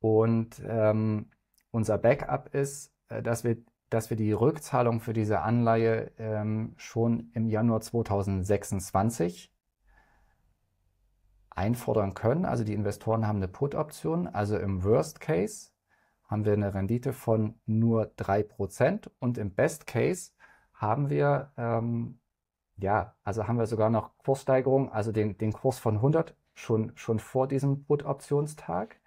und 0.00 0.60
ähm, 0.66 1.30
unser 1.70 1.96
Backup 1.96 2.54
ist, 2.54 2.92
äh, 3.08 3.22
dass, 3.22 3.44
wir, 3.44 3.56
dass 3.94 4.10
wir 4.10 4.16
die 4.16 4.32
Rückzahlung 4.32 5.00
für 5.00 5.12
diese 5.12 5.40
Anleihe 5.40 6.10
ähm, 6.18 6.74
schon 6.76 7.30
im 7.32 7.48
Januar 7.48 7.80
2026 7.80 9.52
einfordern 11.50 12.14
können. 12.14 12.44
Also 12.44 12.64
die 12.64 12.74
Investoren 12.74 13.26
haben 13.26 13.36
eine 13.36 13.46
Put-Option. 13.46 14.26
Also 14.26 14.58
im 14.58 14.82
Worst 14.82 15.20
Case 15.20 15.70
haben 16.24 16.44
wir 16.44 16.54
eine 16.54 16.74
Rendite 16.74 17.12
von 17.12 17.54
nur 17.66 18.12
3% 18.18 19.10
und 19.20 19.38
im 19.38 19.54
Best 19.54 19.86
Case 19.86 20.32
haben 20.72 21.08
wir, 21.08 21.52
ähm, 21.56 22.18
ja, 22.76 23.14
also 23.22 23.46
haben 23.46 23.58
wir 23.58 23.66
sogar 23.66 23.90
noch 23.90 24.18
Kurssteigerung, 24.18 24.90
also 24.90 25.12
den, 25.12 25.38
den 25.38 25.52
Kurs 25.52 25.78
von 25.78 25.96
100 25.96 26.34
schon, 26.54 26.90
schon 26.96 27.20
vor 27.20 27.46
diesem 27.46 27.84
Put-Optionstag. 27.84 29.00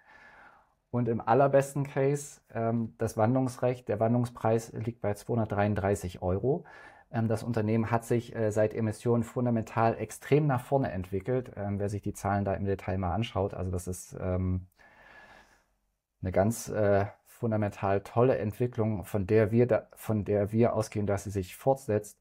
Und 0.90 1.08
im 1.08 1.20
allerbesten 1.20 1.84
Case, 1.84 2.40
ähm, 2.52 2.94
das 2.98 3.16
Wandlungsrecht, 3.16 3.88
der 3.88 4.00
Wandlungspreis 4.00 4.72
liegt 4.72 5.00
bei 5.02 5.14
233 5.14 6.22
Euro. 6.22 6.64
Ähm, 7.10 7.28
das 7.28 7.42
Unternehmen 7.42 7.90
hat 7.90 8.04
sich 8.04 8.34
äh, 8.34 8.50
seit 8.50 8.74
Emissionen 8.74 9.22
fundamental 9.22 9.98
extrem 9.98 10.46
nach 10.46 10.62
vorne 10.64 10.90
entwickelt. 10.90 11.52
Ähm, 11.56 11.78
wer 11.78 11.88
sich 11.88 12.02
die 12.02 12.14
Zahlen 12.14 12.44
da 12.44 12.54
im 12.54 12.64
Detail 12.64 12.98
mal 12.98 13.14
anschaut, 13.14 13.54
also 13.54 13.70
das 13.70 13.86
ist 13.86 14.16
ähm, 14.20 14.66
eine 16.22 16.32
ganz 16.32 16.68
äh, 16.68 17.06
fundamental 17.26 18.00
tolle 18.02 18.38
Entwicklung, 18.38 19.04
von 19.04 19.26
der 19.26 19.52
wir, 19.52 19.66
da, 19.66 19.88
von 19.94 20.24
der 20.24 20.52
wir 20.52 20.74
ausgehen, 20.74 21.06
dass 21.06 21.24
sie 21.24 21.30
sich 21.30 21.56
fortsetzt. 21.56 22.18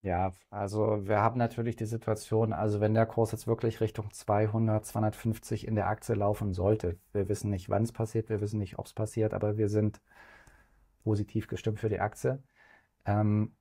Ja, 0.03 0.31
also 0.49 1.07
wir 1.07 1.19
haben 1.21 1.37
natürlich 1.37 1.75
die 1.75 1.85
Situation, 1.85 2.53
also 2.53 2.81
wenn 2.81 2.95
der 2.95 3.05
Kurs 3.05 3.31
jetzt 3.33 3.45
wirklich 3.45 3.81
Richtung 3.81 4.11
200, 4.11 4.83
250 4.83 5.67
in 5.67 5.75
der 5.75 5.87
Aktie 5.87 6.15
laufen 6.15 6.53
sollte, 6.53 6.97
wir 7.13 7.29
wissen 7.29 7.51
nicht, 7.51 7.69
wann 7.69 7.83
es 7.83 7.91
passiert, 7.91 8.29
wir 8.29 8.41
wissen 8.41 8.57
nicht, 8.57 8.79
ob 8.79 8.87
es 8.87 8.93
passiert, 8.93 9.35
aber 9.35 9.57
wir 9.57 9.69
sind 9.69 10.01
positiv 11.03 11.47
gestimmt 11.47 11.79
für 11.79 11.89
die 11.89 11.99
Aktie. 11.99 12.41
Ähm, 13.05 13.53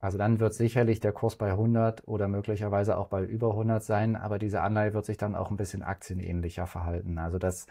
also 0.00 0.18
dann 0.18 0.38
wird 0.38 0.54
sicherlich 0.54 1.00
der 1.00 1.12
Kurs 1.12 1.36
bei 1.36 1.50
100 1.50 2.06
oder 2.06 2.28
möglicherweise 2.28 2.98
auch 2.98 3.08
bei 3.08 3.24
über 3.24 3.50
100 3.52 3.82
sein, 3.82 4.16
aber 4.16 4.38
diese 4.38 4.60
Anleihe 4.60 4.92
wird 4.92 5.06
sich 5.06 5.16
dann 5.16 5.34
auch 5.34 5.50
ein 5.50 5.56
bisschen 5.56 5.82
aktienähnlicher 5.82 6.66
verhalten. 6.66 7.18
Also 7.18 7.38
das, 7.38 7.66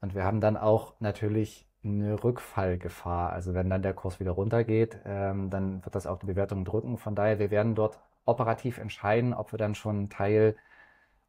und 0.00 0.14
wir 0.14 0.24
haben 0.24 0.40
dann 0.40 0.56
auch 0.56 0.94
natürlich 1.00 1.66
eine 1.84 2.22
Rückfallgefahr. 2.22 3.32
Also 3.32 3.54
wenn 3.54 3.70
dann 3.70 3.82
der 3.82 3.94
Kurs 3.94 4.20
wieder 4.20 4.32
runtergeht, 4.32 5.00
ähm, 5.04 5.50
dann 5.50 5.84
wird 5.84 5.94
das 5.94 6.06
auch 6.06 6.18
die 6.18 6.26
Bewertung 6.26 6.64
drücken. 6.64 6.96
Von 6.96 7.14
daher, 7.14 7.38
wir 7.38 7.50
werden 7.50 7.74
dort 7.74 8.00
operativ 8.24 8.78
entscheiden, 8.78 9.34
ob 9.34 9.52
wir 9.52 9.58
dann 9.58 9.74
schon 9.74 9.96
einen 9.96 10.10
Teil 10.10 10.56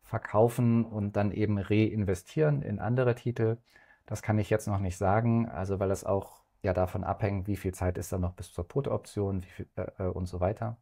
verkaufen 0.04 0.86
und 0.86 1.16
dann 1.16 1.32
eben 1.32 1.58
reinvestieren 1.58 2.62
in 2.62 2.80
andere 2.80 3.16
Titel. 3.16 3.58
Das 4.06 4.22
kann 4.22 4.38
ich 4.38 4.50
jetzt 4.50 4.68
noch 4.68 4.80
nicht 4.80 4.98
sagen, 4.98 5.50
also 5.50 5.80
weil 5.80 5.90
das 5.90 6.04
auch 6.04 6.45
ja 6.66 6.74
davon 6.74 7.04
abhängen, 7.04 7.48
wie 7.48 7.56
viel 7.56 7.74
Zeit 7.74 7.98
ist 7.98 8.12
da 8.12 8.18
noch 8.18 8.34
bis 8.34 8.52
zur 8.54 8.68
Put-Option 8.68 9.46
äh, 9.76 9.82
äh, 9.98 10.08
und 10.08 10.26
so 10.26 10.40
weiter. 10.40 10.78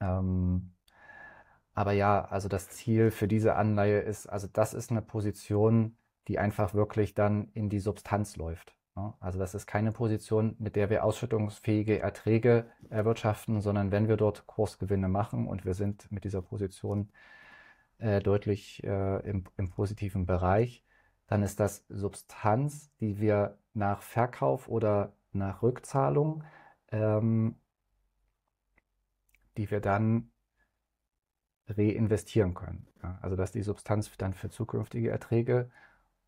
Ähm, 0.00 0.74
aber 1.74 1.92
ja, 1.92 2.24
also 2.26 2.48
das 2.48 2.68
Ziel 2.70 3.10
für 3.10 3.28
diese 3.28 3.56
Anleihe 3.56 4.00
ist, 4.00 4.26
also 4.28 4.46
das 4.52 4.74
ist 4.74 4.90
eine 4.90 5.02
Position, 5.02 5.96
die 6.28 6.38
einfach 6.38 6.74
wirklich 6.74 7.14
dann 7.14 7.48
in 7.54 7.68
die 7.68 7.80
Substanz 7.80 8.36
läuft. 8.36 8.76
Ne? 8.96 9.12
Also 9.20 9.38
das 9.38 9.54
ist 9.54 9.66
keine 9.66 9.92
Position, 9.92 10.56
mit 10.58 10.76
der 10.76 10.90
wir 10.90 11.04
ausschüttungsfähige 11.04 11.98
Erträge 12.00 12.66
erwirtschaften, 12.90 13.60
sondern 13.60 13.90
wenn 13.90 14.08
wir 14.08 14.16
dort 14.16 14.46
Kursgewinne 14.46 15.08
machen 15.08 15.48
und 15.48 15.64
wir 15.64 15.74
sind 15.74 16.10
mit 16.12 16.24
dieser 16.24 16.42
Position 16.42 17.10
äh, 17.98 18.20
deutlich 18.20 18.82
äh, 18.84 19.28
im, 19.28 19.44
im 19.56 19.70
positiven 19.70 20.26
Bereich. 20.26 20.84
Dann 21.26 21.42
ist 21.42 21.58
das 21.60 21.84
Substanz, 21.88 22.92
die 23.00 23.20
wir 23.20 23.58
nach 23.74 24.02
Verkauf 24.02 24.68
oder 24.68 25.12
nach 25.32 25.62
Rückzahlung, 25.62 26.44
ähm, 26.90 27.56
die 29.56 29.70
wir 29.70 29.80
dann 29.80 30.30
reinvestieren 31.68 32.54
können. 32.54 32.86
Ja, 33.02 33.18
also 33.22 33.36
dass 33.36 33.52
die 33.52 33.62
Substanz 33.62 34.10
dann 34.16 34.34
für 34.34 34.50
zukünftige 34.50 35.10
Erträge 35.10 35.70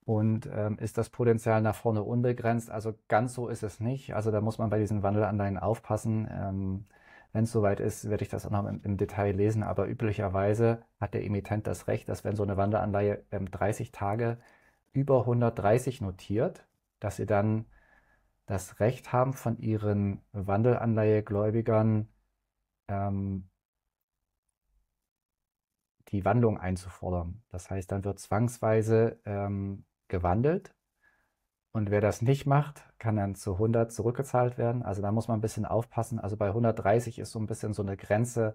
und 0.07 0.49
ähm, 0.55 0.79
ist 0.79 0.99
das 0.99 1.11
Potenzial 1.11 1.61
nach 1.63 1.75
vorne 1.75 2.03
unbegrenzt? 2.05 2.71
Also 2.71 2.95
ganz 3.09 3.35
so 3.35 3.49
ist 3.49 3.65
es 3.65 3.81
nicht. 3.81 4.15
Also 4.15 4.31
da 4.31 4.41
muss 4.41 4.57
man 4.59 4.71
bei 4.71 4.79
diesen 4.79 5.03
Wandelanleihen 5.03 5.59
aufpassen. 5.59 6.29
Ähm, 6.31 6.87
wenn 7.33 7.45
es 7.45 7.53
soweit 7.53 7.81
ist, 7.81 8.09
werde 8.09 8.23
ich 8.23 8.29
das 8.31 8.47
auch 8.47 8.51
noch 8.53 8.67
im, 8.67 8.81
im, 8.85 8.97
Detail 8.99 9.33
lesen. 9.33 9.65
Aber 9.65 9.89
üblicherweise 9.89 10.83
hat 11.01 11.15
der 11.15 11.25
Emittent 11.25 11.67
das 11.67 11.89
Recht, 11.89 12.09
dass 12.09 12.25
wenn 12.25 12.37
so 12.37 12.45
eine 12.45 12.57
Wandelanleihe 12.57 13.25
ähm, 13.33 13.51
30 13.51 13.91
Tage 13.91 14.39
über 14.93 15.21
130 15.21 16.01
notiert, 16.01 16.66
dass 17.01 17.17
sie 17.17 17.27
dann 17.27 17.67
das 18.47 18.81
Recht 18.81 19.13
haben, 19.13 19.33
von 19.33 19.59
ihren 19.59 20.23
Wandelanleihegläubigern 20.33 22.09
ähm, 22.89 23.49
die 26.09 26.25
Wandlung 26.25 26.59
einzufordern. 26.59 27.43
Das 27.49 27.71
heißt, 27.71 27.91
dann 27.91 28.05
wird 28.05 28.21
zwangsweise 28.21 29.21
ähm, 29.25 29.85
gewandelt 30.09 30.77
und 31.77 31.91
wer 31.91 32.01
das 32.01 32.23
nicht 32.23 32.47
macht, 32.47 32.85
kann 32.99 33.17
dann 33.17 33.35
zu 33.35 33.53
100 33.53 33.93
zurückgezahlt 33.93 34.57
werden. 34.57 34.83
Also 34.83 35.03
da 35.03 35.13
muss 35.13 35.29
man 35.29 35.37
ein 35.39 35.43
bisschen 35.43 35.67
aufpassen. 35.67 36.19
Also 36.19 36.35
bei 36.39 36.47
130 36.47 37.19
ist 37.19 37.33
so 37.33 37.39
ein 37.39 37.47
bisschen 37.47 37.75
so 37.75 37.83
eine 37.83 37.99
Grenze. 37.99 38.55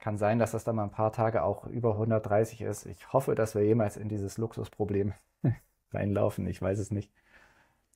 Kann 0.00 0.18
sein, 0.18 0.40
dass 0.40 0.50
das 0.50 0.64
dann 0.64 0.74
mal 0.74 0.82
ein 0.82 0.90
paar 0.90 1.12
Tage 1.12 1.44
auch 1.44 1.66
über 1.66 1.92
130 1.92 2.62
ist. 2.62 2.86
Ich 2.86 3.12
hoffe, 3.12 3.36
dass 3.36 3.54
wir 3.54 3.62
jemals 3.62 3.96
in 3.96 4.08
dieses 4.08 4.38
Luxusproblem 4.38 5.12
reinlaufen. 5.92 6.48
Ich 6.48 6.60
weiß 6.60 6.80
es 6.80 6.90
nicht. 6.90 7.12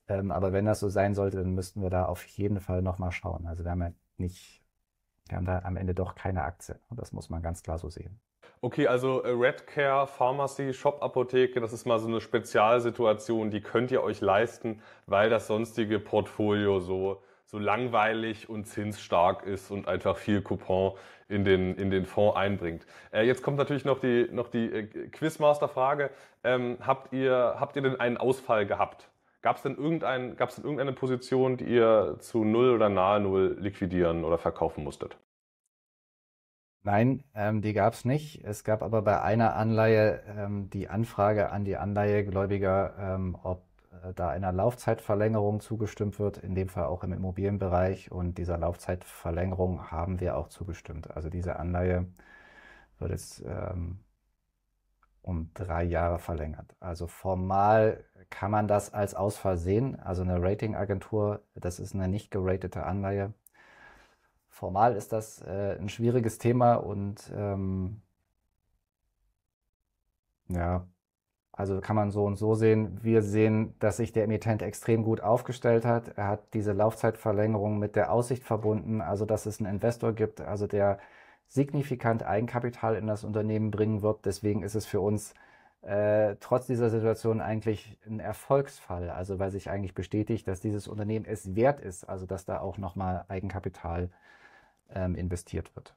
Ähm, 0.07 0.31
aber 0.31 0.53
wenn 0.53 0.65
das 0.65 0.79
so 0.79 0.89
sein 0.89 1.13
sollte, 1.13 1.37
dann 1.37 1.53
müssten 1.55 1.81
wir 1.81 1.89
da 1.89 2.05
auf 2.05 2.25
jeden 2.25 2.59
Fall 2.59 2.81
nochmal 2.81 3.11
schauen. 3.11 3.47
Also 3.47 3.63
wir 3.63 3.71
haben 3.71 3.81
ja 3.81 3.91
nicht, 4.17 4.63
wir 5.27 5.37
haben 5.37 5.45
da 5.45 5.59
am 5.59 5.77
Ende 5.77 5.93
doch 5.93 6.15
keine 6.15 6.43
Aktien. 6.43 6.79
Und 6.89 6.99
das 6.99 7.13
muss 7.13 7.29
man 7.29 7.41
ganz 7.41 7.63
klar 7.63 7.77
so 7.77 7.89
sehen. 7.89 8.19
Okay, 8.61 8.87
also 8.87 9.21
äh, 9.23 9.29
Redcare, 9.29 10.07
Pharmacy, 10.07 10.73
Shop-Apotheke, 10.73 11.59
das 11.59 11.73
ist 11.73 11.85
mal 11.85 11.99
so 11.99 12.07
eine 12.07 12.21
Spezialsituation, 12.21 13.51
die 13.51 13.59
könnt 13.59 13.91
ihr 13.91 14.01
euch 14.01 14.21
leisten, 14.21 14.81
weil 15.05 15.29
das 15.29 15.47
sonstige 15.47 15.99
Portfolio 15.99 16.79
so, 16.79 17.21
so 17.45 17.59
langweilig 17.59 18.47
und 18.47 18.65
zinsstark 18.65 19.45
ist 19.45 19.69
und 19.69 19.89
einfach 19.89 20.15
viel 20.15 20.41
Coupon 20.41 20.93
in 21.27 21.43
den, 21.43 21.75
in 21.75 21.89
den 21.89 22.05
Fonds 22.05 22.37
einbringt. 22.37 22.85
Äh, 23.11 23.25
jetzt 23.25 23.43
kommt 23.43 23.57
natürlich 23.57 23.83
noch 23.83 23.99
die, 23.99 24.29
noch 24.31 24.47
die 24.47 24.71
äh, 24.71 25.09
Quizmaster-Frage. 25.09 26.09
Ähm, 26.45 26.77
habt, 26.79 27.11
ihr, 27.11 27.55
habt 27.59 27.75
ihr 27.75 27.81
denn 27.81 27.99
einen 27.99 28.15
Ausfall 28.15 28.65
gehabt? 28.65 29.09
Gab 29.43 29.57
es 29.57 29.61
denn, 29.61 29.75
irgendein, 29.75 30.37
denn 30.37 30.63
irgendeine 30.63 30.93
Position, 30.93 31.57
die 31.57 31.65
ihr 31.65 32.15
zu 32.19 32.45
Null 32.45 32.71
oder 32.71 32.87
nahe 32.87 33.19
Null 33.19 33.57
liquidieren 33.59 34.23
oder 34.23 34.37
verkaufen 34.37 34.85
musstet? 34.85 35.17
Nein, 36.81 37.25
ähm, 37.35 37.61
die 37.61 37.73
gab 37.73 37.93
es 37.93 38.05
nicht. 38.05 38.43
Es 38.45 38.63
gab 38.63 38.81
aber 38.81 39.01
bei 39.01 39.21
einer 39.21 39.55
Anleihe 39.55 40.23
ähm, 40.27 40.69
die 40.69 40.87
Anfrage 40.87 41.51
an 41.51 41.65
die 41.65 41.75
Anleihegläubiger, 41.75 42.95
ähm, 42.97 43.37
ob 43.43 43.65
äh, 43.91 44.13
da 44.13 44.29
einer 44.29 44.53
Laufzeitverlängerung 44.53 45.59
zugestimmt 45.59 46.19
wird, 46.19 46.37
in 46.37 46.55
dem 46.55 46.69
Fall 46.69 46.85
auch 46.85 47.03
im 47.03 47.11
Immobilienbereich. 47.11 48.11
Und 48.13 48.37
dieser 48.37 48.57
Laufzeitverlängerung 48.57 49.91
haben 49.91 50.21
wir 50.21 50.37
auch 50.37 50.47
zugestimmt. 50.47 51.11
Also 51.11 51.29
diese 51.29 51.57
Anleihe 51.57 52.07
wird 52.97 53.11
jetzt 53.11 53.43
ähm, 53.45 53.99
um 55.23 55.51
drei 55.55 55.83
Jahre 55.83 56.19
verlängert. 56.19 56.75
Also 56.79 57.07
formal 57.07 58.05
kann 58.29 58.51
man 58.51 58.67
das 58.67 58.93
als 58.93 59.15
Ausfall 59.15 59.57
sehen. 59.57 59.99
Also 59.99 60.21
eine 60.21 60.41
Ratingagentur, 60.41 61.41
das 61.55 61.79
ist 61.79 61.95
eine 61.95 62.07
nicht 62.07 62.31
geratete 62.31 62.83
Anleihe 62.85 63.33
formal 64.53 64.95
ist 64.95 65.11
das 65.11 65.41
äh, 65.41 65.77
ein 65.79 65.89
schwieriges 65.89 66.37
Thema 66.37 66.75
und 66.75 67.31
ähm, 67.35 68.01
ja, 70.47 70.87
also 71.51 71.81
kann 71.81 71.95
man 71.95 72.11
so 72.11 72.25
und 72.25 72.37
so 72.37 72.55
sehen. 72.55 72.99
Wir 73.03 73.21
sehen, 73.23 73.75
dass 73.79 73.97
sich 73.97 74.13
der 74.13 74.23
Emittent 74.23 74.61
extrem 74.61 75.03
gut 75.03 75.21
aufgestellt 75.21 75.85
hat. 75.85 76.17
Er 76.17 76.27
hat 76.27 76.53
diese 76.53 76.73
Laufzeitverlängerung 76.73 77.77
mit 77.79 77.95
der 77.95 78.11
Aussicht 78.11 78.43
verbunden, 78.43 79.01
also 79.01 79.25
dass 79.25 79.45
es 79.45 79.59
einen 79.59 79.73
Investor 79.73 80.13
gibt, 80.13 80.41
also 80.41 80.67
der 80.67 80.99
signifikant 81.53 82.23
Eigenkapital 82.23 82.95
in 82.95 83.05
das 83.05 83.23
Unternehmen 83.23 83.69
bringen 83.69 84.01
wird. 84.01 84.25
Deswegen 84.25 84.63
ist 84.63 84.73
es 84.73 84.87
für 84.87 84.99
uns 84.99 85.35
äh, 85.83 86.35
trotz 86.39 86.65
dieser 86.65 86.89
Situation 86.89 87.41
eigentlich 87.41 87.97
ein 88.07 88.19
Erfolgsfall. 88.19 89.11
Also 89.11 89.37
weil 89.37 89.51
sich 89.51 89.69
eigentlich 89.69 89.93
bestätigt, 89.93 90.47
dass 90.47 90.61
dieses 90.61 90.87
Unternehmen 90.87 91.25
es 91.25 91.55
wert 91.55 91.79
ist, 91.79 92.05
also 92.05 92.25
dass 92.25 92.45
da 92.45 92.59
auch 92.59 92.79
nochmal 92.79 93.25
Eigenkapital 93.27 94.09
ähm, 94.95 95.13
investiert 95.15 95.75
wird. 95.75 95.93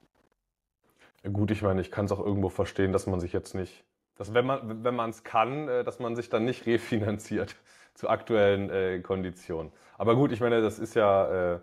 Gut, 1.32 1.50
ich 1.50 1.62
meine, 1.62 1.80
ich 1.80 1.90
kann 1.90 2.04
es 2.04 2.12
auch 2.12 2.20
irgendwo 2.20 2.50
verstehen, 2.50 2.92
dass 2.92 3.06
man 3.06 3.18
sich 3.18 3.32
jetzt 3.32 3.54
nicht, 3.54 3.84
dass 4.16 4.34
wenn 4.34 4.44
man 4.44 4.84
wenn 4.84 4.94
man 4.94 5.10
es 5.10 5.24
kann, 5.24 5.68
äh, 5.68 5.84
dass 5.84 6.00
man 6.00 6.16
sich 6.16 6.28
dann 6.28 6.44
nicht 6.44 6.66
refinanziert 6.66 7.56
zu 7.94 8.10
aktuellen 8.10 8.68
äh, 8.68 9.00
Konditionen. 9.00 9.72
Aber 9.96 10.16
gut, 10.16 10.32
ich 10.32 10.40
meine, 10.40 10.60
das 10.60 10.78
ist 10.78 10.94
ja, 10.94 11.54
äh, 11.54 11.60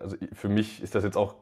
also 0.00 0.16
für 0.32 0.48
mich 0.48 0.82
ist 0.82 0.96
das 0.96 1.04
jetzt 1.04 1.16
auch 1.16 1.36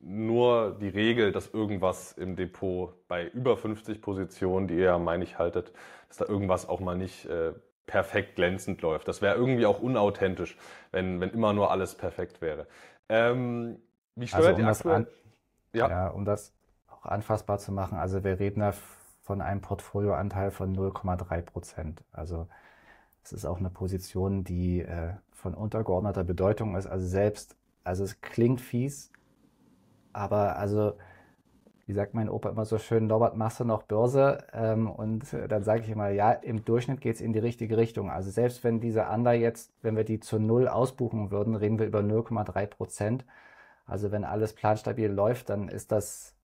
nur 0.00 0.76
die 0.80 0.88
Regel, 0.88 1.32
dass 1.32 1.52
irgendwas 1.52 2.12
im 2.12 2.36
Depot 2.36 2.94
bei 3.08 3.26
über 3.28 3.56
50 3.56 4.00
Positionen, 4.00 4.68
die 4.68 4.74
ihr 4.74 4.84
ja, 4.84 4.98
meine 4.98 5.24
ich, 5.24 5.38
haltet, 5.38 5.72
dass 6.08 6.18
da 6.18 6.26
irgendwas 6.26 6.68
auch 6.68 6.80
mal 6.80 6.96
nicht 6.96 7.26
äh, 7.26 7.52
perfekt 7.86 8.36
glänzend 8.36 8.80
läuft. 8.82 9.08
Das 9.08 9.22
wäre 9.22 9.34
irgendwie 9.34 9.66
auch 9.66 9.80
unauthentisch, 9.80 10.56
wenn, 10.92 11.20
wenn 11.20 11.30
immer 11.30 11.52
nur 11.52 11.70
alles 11.70 11.94
perfekt 11.94 12.40
wäre. 12.40 12.66
Ähm, 13.08 13.78
wie 14.14 14.28
steuert 14.28 14.46
also, 14.46 14.60
um 14.60 14.60
ihr 14.60 14.68
aktuell? 14.68 15.06
Ja. 15.72 15.88
ja, 15.88 16.08
um 16.08 16.24
das 16.24 16.52
auch 16.88 17.04
anfassbar 17.04 17.58
zu 17.58 17.72
machen. 17.72 17.98
Also 17.98 18.24
wir 18.24 18.38
reden 18.38 18.60
da 18.60 18.72
von 19.22 19.40
einem 19.40 19.60
Portfolioanteil 19.60 20.50
von 20.50 20.74
0,3 20.74 21.42
Prozent. 21.42 22.04
Also 22.12 22.46
es 23.22 23.32
ist 23.32 23.44
auch 23.44 23.58
eine 23.58 23.70
Position, 23.70 24.44
die 24.44 24.80
äh, 24.80 25.12
von 25.32 25.54
untergeordneter 25.54 26.24
Bedeutung 26.24 26.76
ist. 26.76 26.86
Also 26.86 27.06
selbst, 27.06 27.56
also 27.84 28.04
es 28.04 28.20
klingt 28.20 28.60
fies, 28.60 29.12
aber 30.18 30.56
also 30.56 30.94
wie 31.86 31.94
sagt 31.94 32.12
mein 32.14 32.28
Opa 32.28 32.50
immer 32.50 32.66
so 32.66 32.78
schön, 32.78 33.06
Norbert, 33.06 33.36
machst 33.36 33.60
du 33.60 33.64
noch 33.64 33.82
Börse? 33.84 34.44
Ähm, 34.52 34.90
und 34.90 35.24
dann 35.48 35.64
sage 35.64 35.82
ich 35.82 35.88
immer, 35.88 36.10
ja, 36.10 36.32
im 36.32 36.64
Durchschnitt 36.64 37.00
geht 37.00 37.16
es 37.16 37.22
in 37.22 37.32
die 37.32 37.38
richtige 37.38 37.78
Richtung. 37.78 38.10
Also 38.10 38.30
selbst 38.30 38.62
wenn 38.62 38.78
diese 38.80 39.06
Ander 39.06 39.32
jetzt, 39.32 39.72
wenn 39.82 39.96
wir 39.96 40.04
die 40.04 40.20
zu 40.20 40.38
Null 40.38 40.68
ausbuchen 40.68 41.30
würden, 41.30 41.54
reden 41.54 41.78
wir 41.78 41.86
über 41.86 42.00
0,3 42.00 42.66
Prozent. 42.66 43.24
Also 43.86 44.12
wenn 44.12 44.24
alles 44.24 44.54
planstabil 44.54 45.10
läuft, 45.10 45.48
dann 45.50 45.68
ist 45.68 45.90
das 45.92 46.36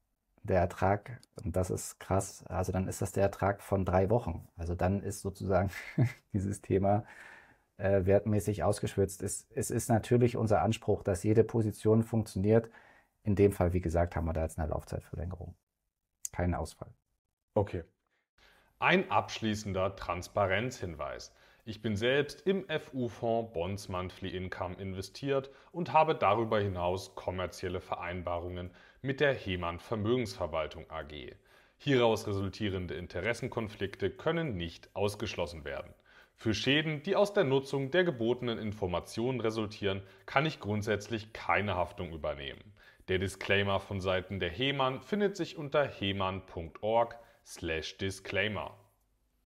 der 0.44 0.60
Ertrag, 0.60 1.20
und 1.44 1.56
das 1.56 1.70
ist 1.70 2.00
krass, 2.00 2.44
also 2.48 2.72
dann 2.72 2.88
ist 2.88 3.02
das 3.02 3.12
der 3.12 3.24
Ertrag 3.24 3.62
von 3.62 3.84
drei 3.84 4.10
Wochen. 4.10 4.48
Also 4.56 4.74
dann 4.74 5.02
ist 5.02 5.20
sozusagen 5.20 5.70
dieses 6.32 6.62
Thema 6.62 7.04
äh, 7.78 8.06
wertmäßig 8.06 8.62
ausgeschwitzt. 8.64 9.22
Es, 9.22 9.46
es 9.54 9.70
ist 9.70 9.88
natürlich 9.90 10.36
unser 10.36 10.62
Anspruch, 10.62 11.02
dass 11.02 11.22
jede 11.22 11.44
Position 11.44 12.02
funktioniert. 12.02 12.70
In 13.24 13.36
dem 13.36 13.52
Fall, 13.52 13.72
wie 13.72 13.80
gesagt, 13.80 14.16
haben 14.16 14.26
wir 14.26 14.34
da 14.34 14.42
jetzt 14.42 14.58
eine 14.58 14.68
Laufzeitverlängerung. 14.68 15.56
Keinen 16.30 16.54
Ausfall. 16.54 16.92
Okay. 17.54 17.84
Ein 18.78 19.10
abschließender 19.10 19.96
Transparenzhinweis. 19.96 21.34
Ich 21.64 21.80
bin 21.80 21.96
selbst 21.96 22.42
im 22.42 22.66
FU-Fonds 22.68 23.54
Bonds 23.54 23.88
Monthly 23.88 24.36
Income 24.36 24.76
investiert 24.76 25.50
und 25.72 25.94
habe 25.94 26.14
darüber 26.14 26.60
hinaus 26.60 27.14
kommerzielle 27.14 27.80
Vereinbarungen 27.80 28.70
mit 29.00 29.20
der 29.20 29.32
Hemann 29.32 29.78
Vermögensverwaltung 29.78 30.90
AG. 30.90 31.34
Hieraus 31.78 32.26
resultierende 32.26 32.94
Interessenkonflikte 32.94 34.10
können 34.10 34.58
nicht 34.58 34.94
ausgeschlossen 34.94 35.64
werden. 35.64 35.94
Für 36.34 36.52
Schäden, 36.52 37.02
die 37.02 37.16
aus 37.16 37.32
der 37.32 37.44
Nutzung 37.44 37.90
der 37.90 38.04
gebotenen 38.04 38.58
Informationen 38.58 39.40
resultieren, 39.40 40.02
kann 40.26 40.44
ich 40.44 40.60
grundsätzlich 40.60 41.32
keine 41.32 41.74
Haftung 41.76 42.12
übernehmen. 42.12 42.73
Der 43.08 43.18
Disclaimer 43.18 43.80
von 43.80 44.00
Seiten 44.00 44.40
der 44.40 44.50
Hemann 44.50 45.02
findet 45.02 45.36
sich 45.36 45.58
unter 45.58 45.84
hemann.org/disclaimer. 45.84 48.78